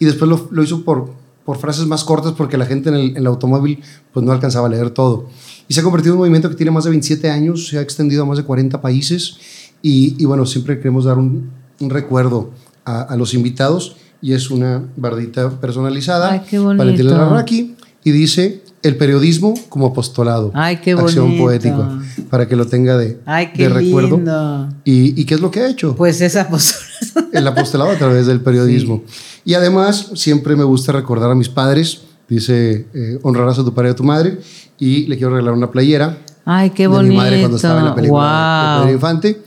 [0.00, 1.12] Y después lo, lo hizo por,
[1.44, 3.80] por frases más cortas porque la gente en el, en el automóvil
[4.12, 5.28] pues, no alcanzaba a leer todo.
[5.68, 7.80] Y se ha convertido en un movimiento que tiene más de 27 años, se ha
[7.80, 9.36] extendido a más de 40 países.
[9.82, 12.50] Y, y bueno, siempre queremos dar un, un recuerdo
[12.84, 16.30] a, a los invitados y es una bardita personalizada.
[16.30, 16.78] Ay, qué bonito.
[16.78, 17.74] Valentina Larraqui
[18.04, 20.50] y dice el periodismo como apostolado.
[20.54, 21.44] Ay, qué Acción bonito.
[21.44, 24.16] poética para que lo tenga de, Ay, qué de recuerdo.
[24.16, 24.68] lindo.
[24.84, 25.94] ¿Y, ¿Y qué es lo que ha hecho?
[25.96, 27.28] Pues esa postura.
[27.32, 29.02] el apostolado a través del periodismo.
[29.44, 32.02] Y además, siempre me gusta recordar a mis padres.
[32.28, 34.38] Dice, eh, honrarás a tu padre y a tu madre.
[34.78, 37.10] Y le quiero regalar una playera Ay, qué de bonito.
[37.12, 38.82] mi madre cuando estaba en la película de Wow.
[38.82, 39.42] Pedro Infante.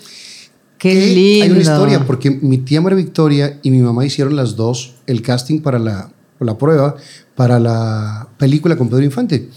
[0.77, 1.43] Qué que lindo.
[1.45, 5.21] Hay una historia, porque mi tía María Victoria y mi mamá hicieron las dos el
[5.21, 6.09] casting para la,
[6.39, 6.95] la prueba,
[7.35, 9.49] para la película con Pedro Infante.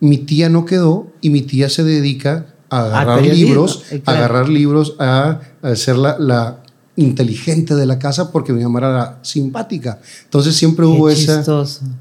[0.00, 4.48] Mi tía no quedó y mi tía se dedica a agarrar periodismo, libros, a agarrar
[4.48, 6.58] libros, a, a ser la, la
[6.96, 10.00] inteligente de la casa porque mi mamá era la simpática.
[10.24, 11.40] Entonces siempre Qué hubo esa...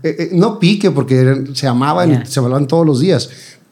[0.03, 3.29] eh, eh, no pique porque eran- se amaban y se hablaban todos los días,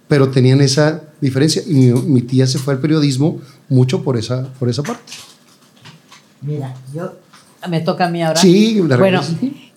[0.08, 3.40] pero tenían esa diferencia y mi, mi tía se fue al periodismo
[3.70, 5.14] mucho por esa, por esa parte.
[6.42, 7.14] Mira, yo.
[7.70, 8.40] Me toca a mí ahora.
[8.40, 9.22] Sí, de Bueno.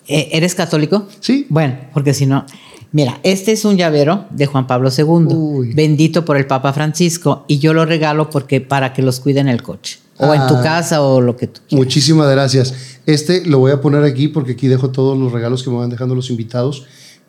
[0.09, 1.07] Eh, ¿eres católico?
[1.21, 1.45] Sí.
[1.49, 2.45] Bueno, porque si no.
[2.91, 5.03] Mira, este es un llavero de Juan Pablo II,
[5.35, 5.73] Uy.
[5.73, 9.47] bendito por el Papa Francisco, y yo lo regalo porque para que los cuide en
[9.47, 9.99] el coche.
[10.17, 10.61] O en tu Ah.
[10.63, 11.85] casa o lo que tú quieras.
[11.85, 12.73] Muchísimas gracias.
[13.05, 15.89] Este lo voy a poner aquí porque aquí dejo todos los regalos que me van
[15.89, 16.85] dejando los invitados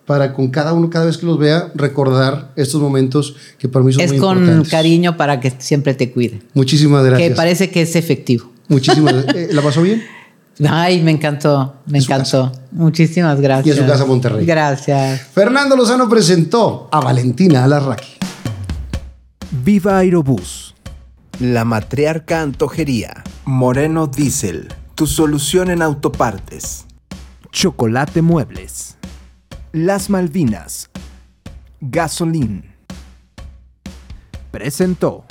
[0.06, 3.92] para con cada uno, cada vez que los vea, recordar estos momentos que para mí
[3.92, 4.70] son Es muy con importantes.
[4.70, 6.40] cariño para que siempre te cuide.
[6.54, 7.36] Muchísimas Que gracias.
[7.36, 8.50] parece que es efectivo.
[8.66, 9.36] Muchísimas gracias.
[9.36, 10.02] Eh, ¿La pasó bien?
[10.68, 12.52] Ay, me encantó, me En encantó.
[12.72, 13.76] Muchísimas gracias.
[13.76, 14.44] Y en su casa, Monterrey.
[14.44, 15.20] Gracias.
[15.32, 18.18] Fernando Lozano presentó a Valentina Alarraqui.
[19.50, 20.74] Viva Aerobús.
[21.38, 23.24] La matriarca antojería.
[23.44, 24.68] Moreno Diesel.
[24.94, 26.84] Tu solución en autopartes.
[27.50, 28.96] Chocolate Muebles.
[29.72, 30.90] Las Malvinas.
[31.80, 32.66] Gasolín.
[34.50, 35.24] Presentó.